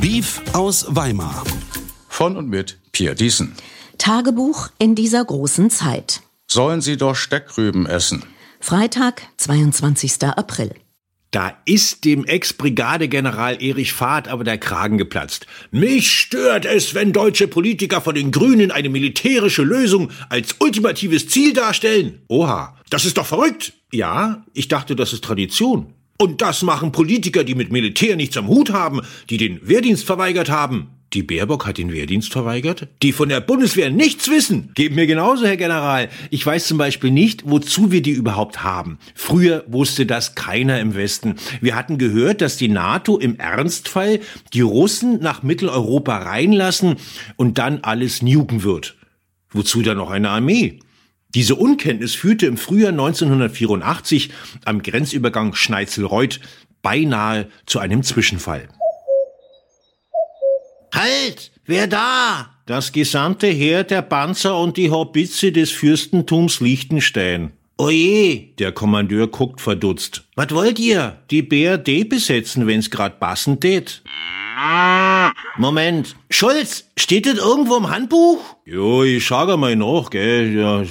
Beef 0.00 0.40
aus 0.52 0.86
Weimar. 0.88 1.42
Von 2.08 2.36
und 2.36 2.48
mit 2.48 2.78
Pierre 2.92 3.16
Diesen. 3.16 3.56
Tagebuch 3.98 4.68
in 4.78 4.94
dieser 4.94 5.24
großen 5.24 5.70
Zeit. 5.70 6.22
Sollen 6.46 6.80
Sie 6.80 6.96
doch 6.96 7.16
Steckrüben 7.16 7.86
essen? 7.86 8.22
Freitag, 8.60 9.22
22. 9.36 10.22
April. 10.22 10.74
Da 11.36 11.52
ist 11.66 12.06
dem 12.06 12.24
Ex-Brigadegeneral 12.24 13.62
Erich 13.62 13.92
Fahrt 13.92 14.26
aber 14.26 14.42
der 14.42 14.56
Kragen 14.56 14.96
geplatzt. 14.96 15.46
Mich 15.70 16.10
stört 16.10 16.64
es, 16.64 16.94
wenn 16.94 17.12
deutsche 17.12 17.46
Politiker 17.46 18.00
von 18.00 18.14
den 18.14 18.30
Grünen 18.30 18.70
eine 18.70 18.88
militärische 18.88 19.62
Lösung 19.62 20.10
als 20.30 20.56
ultimatives 20.60 21.28
Ziel 21.28 21.52
darstellen. 21.52 22.22
Oha, 22.28 22.74
das 22.88 23.04
ist 23.04 23.18
doch 23.18 23.26
verrückt. 23.26 23.74
Ja, 23.92 24.46
ich 24.54 24.68
dachte, 24.68 24.96
das 24.96 25.12
ist 25.12 25.24
Tradition. 25.24 25.92
Und 26.18 26.40
das 26.40 26.62
machen 26.62 26.90
Politiker, 26.90 27.44
die 27.44 27.54
mit 27.54 27.70
Militär 27.70 28.16
nichts 28.16 28.38
am 28.38 28.48
Hut 28.48 28.72
haben, 28.72 29.02
die 29.28 29.36
den 29.36 29.60
Wehrdienst 29.60 30.06
verweigert 30.06 30.48
haben. 30.48 30.95
Die 31.12 31.22
Baerbock 31.22 31.66
hat 31.66 31.78
den 31.78 31.92
Wehrdienst 31.92 32.32
verweigert? 32.32 32.88
Die 33.02 33.12
von 33.12 33.28
der 33.28 33.40
Bundeswehr 33.40 33.90
nichts 33.90 34.28
wissen? 34.28 34.72
Geht 34.74 34.94
mir 34.94 35.06
genauso, 35.06 35.46
Herr 35.46 35.56
General. 35.56 36.08
Ich 36.30 36.44
weiß 36.44 36.66
zum 36.66 36.78
Beispiel 36.78 37.10
nicht, 37.10 37.42
wozu 37.46 37.92
wir 37.92 38.02
die 38.02 38.10
überhaupt 38.10 38.64
haben. 38.64 38.98
Früher 39.14 39.64
wusste 39.68 40.04
das 40.04 40.34
keiner 40.34 40.80
im 40.80 40.94
Westen. 40.94 41.36
Wir 41.60 41.76
hatten 41.76 41.98
gehört, 41.98 42.40
dass 42.40 42.56
die 42.56 42.68
NATO 42.68 43.18
im 43.18 43.36
Ernstfall 43.36 44.20
die 44.52 44.62
Russen 44.62 45.20
nach 45.20 45.42
Mitteleuropa 45.42 46.16
reinlassen 46.16 46.96
und 47.36 47.58
dann 47.58 47.80
alles 47.82 48.20
nuken 48.22 48.64
wird. 48.64 48.96
Wozu 49.50 49.82
dann 49.82 49.98
noch 49.98 50.10
eine 50.10 50.30
Armee? 50.30 50.80
Diese 51.34 51.54
Unkenntnis 51.54 52.14
führte 52.14 52.46
im 52.46 52.56
Frühjahr 52.56 52.92
1984 52.92 54.30
am 54.64 54.82
Grenzübergang 54.82 55.54
Schneizelreuth 55.54 56.40
beinahe 56.82 57.48
zu 57.66 57.78
einem 57.78 58.02
Zwischenfall. 58.02 58.68
Halt! 60.96 61.52
Wer 61.66 61.86
da? 61.86 62.50
Das 62.64 62.90
gesamte 62.90 63.48
Heer 63.48 63.84
der 63.84 64.00
Panzer 64.00 64.58
und 64.58 64.78
die 64.78 64.90
Hobbitze 64.90 65.52
des 65.52 65.70
Fürstentums 65.70 66.60
Liechtenstein. 66.60 67.52
Oje, 67.76 68.48
der 68.58 68.72
Kommandeur 68.72 69.26
guckt 69.28 69.60
verdutzt. 69.60 70.24
Was 70.36 70.54
wollt 70.54 70.78
ihr? 70.78 71.18
Die 71.30 71.42
BRD 71.42 72.08
besetzen, 72.08 72.66
wenn's 72.66 72.90
grad 72.90 73.20
passend 73.20 73.60
tät. 73.60 74.02
Moment. 75.58 76.16
Schulz, 76.30 76.88
steht 76.96 77.26
das 77.26 77.36
irgendwo 77.36 77.76
im 77.76 77.90
Handbuch? 77.90 78.38
Jo, 78.64 79.04
ich 79.04 79.26
schau 79.26 79.54
mal 79.58 79.76
nach, 79.76 80.08
gell. 80.08 80.56
Ja, 80.56 80.82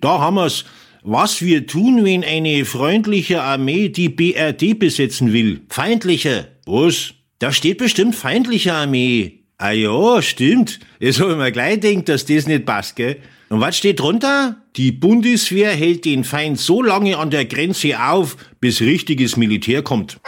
da 0.00 0.18
haben 0.18 0.36
wir's. 0.36 0.66
Was 1.04 1.42
wir 1.42 1.66
tun, 1.66 2.04
wenn 2.04 2.22
eine 2.22 2.64
freundliche 2.64 3.42
Armee 3.42 3.88
die 3.88 4.08
BRD 4.08 4.78
besetzen 4.78 5.32
will. 5.32 5.62
Feindliche. 5.68 6.48
Was? 6.66 7.14
Da 7.42 7.50
steht 7.50 7.78
bestimmt 7.78 8.14
feindliche 8.14 8.72
Armee. 8.72 9.40
Ah 9.58 9.72
ja, 9.72 10.22
stimmt. 10.22 10.78
Hab 11.02 11.08
ich 11.08 11.18
mir 11.18 11.50
gleich 11.50 11.80
denkt, 11.80 12.08
dass 12.08 12.24
das 12.24 12.46
nicht 12.46 12.64
passt, 12.64 12.94
gell? 12.94 13.16
Und 13.48 13.60
was 13.60 13.76
steht 13.76 13.98
drunter? 13.98 14.62
Die 14.76 14.92
Bundeswehr 14.92 15.72
hält 15.72 16.04
den 16.04 16.22
Feind 16.22 16.60
so 16.60 16.84
lange 16.84 17.18
an 17.18 17.32
der 17.32 17.44
Grenze 17.44 18.00
auf, 18.00 18.36
bis 18.60 18.80
richtiges 18.80 19.36
Militär 19.36 19.82
kommt. 19.82 20.20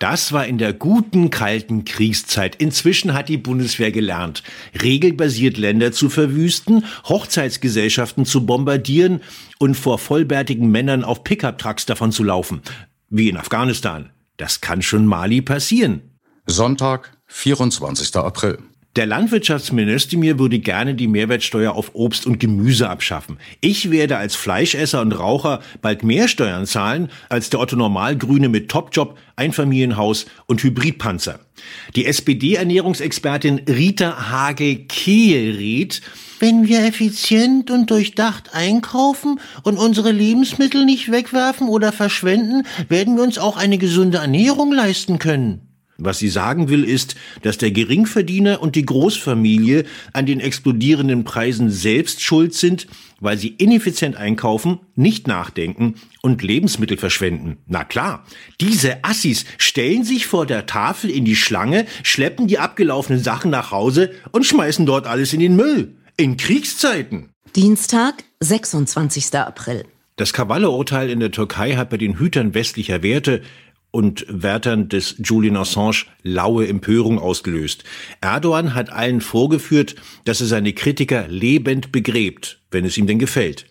Das 0.00 0.32
war 0.32 0.44
in 0.46 0.58
der 0.58 0.74
guten 0.74 1.30
kalten 1.30 1.86
Kriegszeit. 1.86 2.56
Inzwischen 2.56 3.14
hat 3.14 3.30
die 3.30 3.38
Bundeswehr 3.38 3.92
gelernt, 3.92 4.42
regelbasiert 4.82 5.56
Länder 5.56 5.92
zu 5.92 6.10
verwüsten, 6.10 6.84
Hochzeitsgesellschaften 7.08 8.26
zu 8.26 8.44
bombardieren 8.44 9.22
und 9.58 9.76
vor 9.76 9.98
vollbärtigen 9.98 10.70
Männern 10.70 11.04
auf 11.04 11.24
Pickup-Trucks 11.24 11.86
davon 11.86 12.12
zu 12.12 12.22
laufen. 12.22 12.60
Wie 13.08 13.30
in 13.30 13.38
Afghanistan. 13.38 14.10
Das 14.40 14.62
kann 14.62 14.80
schon 14.80 15.04
Mali 15.04 15.42
passieren. 15.42 16.18
Sonntag, 16.46 17.12
24. 17.26 18.16
April. 18.16 18.69
Der 18.96 19.06
Landwirtschaftsminister 19.06 20.18
mir 20.18 20.40
würde 20.40 20.58
gerne 20.58 20.96
die 20.96 21.06
Mehrwertsteuer 21.06 21.76
auf 21.76 21.94
Obst 21.94 22.26
und 22.26 22.40
Gemüse 22.40 22.90
abschaffen. 22.90 23.38
Ich 23.60 23.92
werde 23.92 24.16
als 24.16 24.34
Fleischesser 24.34 25.00
und 25.00 25.12
Raucher 25.12 25.60
bald 25.80 26.02
mehr 26.02 26.26
Steuern 26.26 26.66
zahlen 26.66 27.08
als 27.28 27.50
der 27.50 27.60
Otto 27.60 27.76
Normalgrüne 27.76 28.48
mit 28.48 28.68
Topjob, 28.68 29.16
Einfamilienhaus 29.36 30.26
und 30.46 30.64
Hybridpanzer. 30.64 31.38
Die 31.94 32.04
SPD-Ernährungsexpertin 32.04 33.60
Rita 33.68 34.28
Hage-Kehl 34.28 35.56
rät, 35.56 36.00
wenn 36.40 36.66
wir 36.66 36.84
effizient 36.84 37.70
und 37.70 37.92
durchdacht 37.92 38.54
einkaufen 38.54 39.38
und 39.62 39.78
unsere 39.78 40.10
Lebensmittel 40.10 40.84
nicht 40.84 41.12
wegwerfen 41.12 41.68
oder 41.68 41.92
verschwenden, 41.92 42.66
werden 42.88 43.14
wir 43.14 43.22
uns 43.22 43.38
auch 43.38 43.56
eine 43.56 43.78
gesunde 43.78 44.18
Ernährung 44.18 44.72
leisten 44.72 45.20
können. 45.20 45.69
Was 46.00 46.18
sie 46.18 46.28
sagen 46.28 46.68
will, 46.68 46.84
ist, 46.84 47.14
dass 47.42 47.58
der 47.58 47.70
Geringverdiener 47.70 48.60
und 48.62 48.74
die 48.74 48.84
Großfamilie 48.84 49.84
an 50.12 50.26
den 50.26 50.40
explodierenden 50.40 51.24
Preisen 51.24 51.70
selbst 51.70 52.22
schuld 52.22 52.54
sind, 52.54 52.86
weil 53.20 53.38
sie 53.38 53.48
ineffizient 53.48 54.16
einkaufen, 54.16 54.80
nicht 54.96 55.28
nachdenken 55.28 55.94
und 56.22 56.42
Lebensmittel 56.42 56.96
verschwenden. 56.96 57.58
Na 57.66 57.84
klar, 57.84 58.24
diese 58.60 59.04
Assis 59.04 59.44
stellen 59.58 60.04
sich 60.04 60.26
vor 60.26 60.46
der 60.46 60.66
Tafel 60.66 61.10
in 61.10 61.24
die 61.24 61.36
Schlange, 61.36 61.86
schleppen 62.02 62.48
die 62.48 62.58
abgelaufenen 62.58 63.22
Sachen 63.22 63.50
nach 63.50 63.70
Hause 63.70 64.10
und 64.32 64.46
schmeißen 64.46 64.86
dort 64.86 65.06
alles 65.06 65.32
in 65.32 65.40
den 65.40 65.54
Müll. 65.54 65.96
In 66.16 66.36
Kriegszeiten. 66.36 67.30
Dienstag, 67.56 68.24
26. 68.40 69.34
April. 69.34 69.84
Das 70.16 70.34
Kavallo-Urteil 70.34 71.08
in 71.08 71.18
der 71.18 71.30
Türkei 71.30 71.76
hat 71.76 71.88
bei 71.88 71.96
den 71.96 72.18
Hütern 72.18 72.52
westlicher 72.52 73.02
Werte 73.02 73.40
und 73.90 74.24
Wärtern 74.28 74.88
des 74.88 75.16
Julian 75.18 75.56
Assange 75.56 76.04
laue 76.22 76.68
Empörung 76.68 77.18
ausgelöst. 77.18 77.84
Erdogan 78.20 78.74
hat 78.74 78.90
allen 78.90 79.20
vorgeführt, 79.20 79.96
dass 80.24 80.40
er 80.40 80.46
seine 80.46 80.72
Kritiker 80.72 81.26
lebend 81.28 81.92
begräbt, 81.92 82.60
wenn 82.70 82.84
es 82.84 82.96
ihm 82.96 83.06
denn 83.06 83.18
gefällt. 83.18 83.66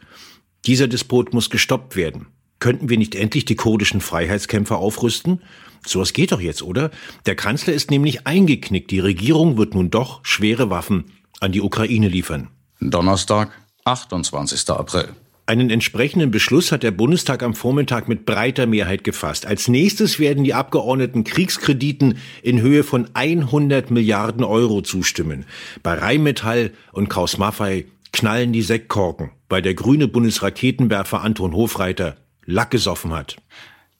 Dieser 0.65 0.87
Despot 0.87 1.33
muss 1.33 1.49
gestoppt 1.49 1.95
werden. 1.95 2.27
Könnten 2.59 2.89
wir 2.89 2.97
nicht 2.97 3.15
endlich 3.15 3.45
die 3.45 3.55
kurdischen 3.55 4.01
Freiheitskämpfer 4.01 4.77
aufrüsten? 4.77 5.41
Sowas 5.85 6.11
geht 6.11 6.33
doch 6.33 6.41
jetzt, 6.41 6.61
oder? 6.61 6.91
Der 7.25 7.35
Kanzler 7.35 7.73
ist 7.73 7.89
nämlich 7.89 8.27
eingeknickt. 8.27 8.91
Die 8.91 8.99
Regierung 8.99 9.57
wird 9.57 9.73
nun 9.73 9.89
doch 9.89 10.19
schwere 10.23 10.69
Waffen 10.69 11.05
an 11.39 11.53
die 11.53 11.61
Ukraine 11.61 12.09
liefern. 12.09 12.49
Donnerstag, 12.81 13.51
28. 13.85 14.69
April. 14.71 15.09
Einen 15.49 15.71
entsprechenden 15.71 16.29
Beschluss 16.29 16.71
hat 16.71 16.83
der 16.83 16.91
Bundestag 16.91 17.41
am 17.41 17.55
Vormittag 17.55 18.07
mit 18.07 18.27
breiter 18.27 18.67
Mehrheit 18.67 19.03
gefasst. 19.03 19.47
Als 19.47 19.67
nächstes 19.67 20.19
werden 20.19 20.43
die 20.43 20.53
Abgeordneten 20.53 21.23
Kriegskrediten 21.23 22.19
in 22.43 22.61
Höhe 22.61 22.83
von 22.83 23.09
100 23.15 23.89
Milliarden 23.89 24.43
Euro 24.43 24.83
zustimmen. 24.83 25.47
Bei 25.81 25.95
Rheinmetall 25.95 26.69
und 26.91 27.09
Kraus 27.09 27.39
Maffei 27.39 27.87
knallen 28.13 28.53
die 28.53 28.61
Sektkorken, 28.61 29.31
weil 29.49 29.63
der 29.63 29.73
grüne 29.73 30.07
Bundesraketenwerfer 30.07 31.21
Anton 31.21 31.53
Hofreiter 31.53 32.17
Lack 32.45 32.69
gesoffen 32.69 33.11
hat. 33.11 33.37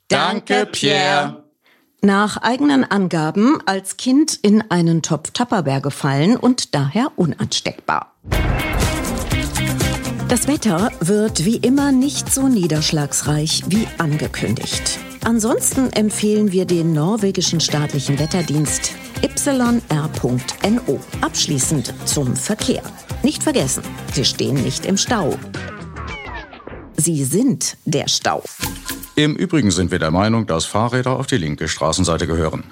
Danke, 0.07 0.67
Pierre. 0.71 1.45
Nach 2.03 2.38
eigenen 2.38 2.83
Angaben 2.83 3.57
als 3.65 3.97
Kind 3.97 4.38
in 4.43 4.69
einen 4.69 5.01
Topf 5.01 5.31
Tupperware 5.31 5.81
gefallen 5.81 6.38
und 6.38 6.75
daher 6.75 7.12
unansteckbar. 7.15 8.13
Das 10.29 10.47
Wetter 10.47 10.91
wird 10.99 11.43
wie 11.43 11.55
immer 11.55 11.91
nicht 11.91 12.31
so 12.31 12.47
niederschlagsreich 12.47 13.63
wie 13.67 13.87
angekündigt. 13.97 14.99
Ansonsten 15.25 15.91
empfehlen 15.91 16.51
wir 16.51 16.65
den 16.65 16.93
norwegischen 16.93 17.59
staatlichen 17.59 18.19
Wetterdienst 18.19 18.93
yr.no. 19.23 20.99
Abschließend 21.21 21.95
zum 22.05 22.35
Verkehr. 22.35 22.83
Nicht 23.23 23.41
vergessen, 23.41 23.81
Sie 24.13 24.23
stehen 24.23 24.61
nicht 24.63 24.85
im 24.85 24.97
Stau. 24.97 25.35
Sie 26.95 27.23
sind 27.23 27.77
der 27.85 28.07
Stau. 28.07 28.43
Im 29.15 29.35
Übrigen 29.35 29.71
sind 29.71 29.89
wir 29.89 29.97
der 29.97 30.11
Meinung, 30.11 30.45
dass 30.45 30.65
Fahrräder 30.65 31.17
auf 31.17 31.25
die 31.25 31.37
linke 31.37 31.67
Straßenseite 31.67 32.27
gehören. 32.27 32.65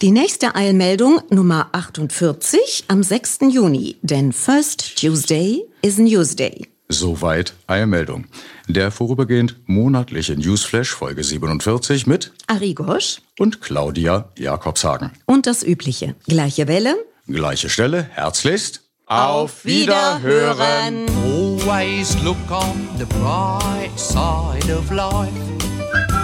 Die 0.00 0.10
nächste 0.10 0.54
Eilmeldung 0.54 1.20
Nummer 1.28 1.68
48 1.72 2.86
am 2.88 3.02
6. 3.02 3.40
Juni, 3.50 3.96
denn 4.00 4.32
First 4.32 4.96
Tuesday 4.98 5.66
is 5.82 5.98
Newsday. 5.98 6.73
Soweit 6.94 7.54
Eilmeldung. 7.66 8.26
Der 8.68 8.90
vorübergehend 8.90 9.56
monatliche 9.66 10.36
Newsflash 10.36 10.90
Folge 10.90 11.22
47 11.22 12.06
mit 12.06 12.32
Ari 12.46 12.74
Gosch 12.74 13.20
und 13.38 13.60
Claudia 13.60 14.30
Jakobshagen. 14.38 15.10
Und 15.26 15.46
das 15.46 15.62
Übliche. 15.62 16.14
Gleiche 16.26 16.68
Welle. 16.68 16.94
Gleiche 17.26 17.68
Stelle. 17.68 18.04
Herzlichst. 18.10 18.82
Auf 19.06 19.64
Wiederhören. 19.64 21.06
Always 21.24 22.16
look 22.22 22.36
on 22.50 22.88
the 22.98 23.04
bright 23.04 23.98
side 23.98 24.72
of 24.72 24.90
life. 24.90 26.23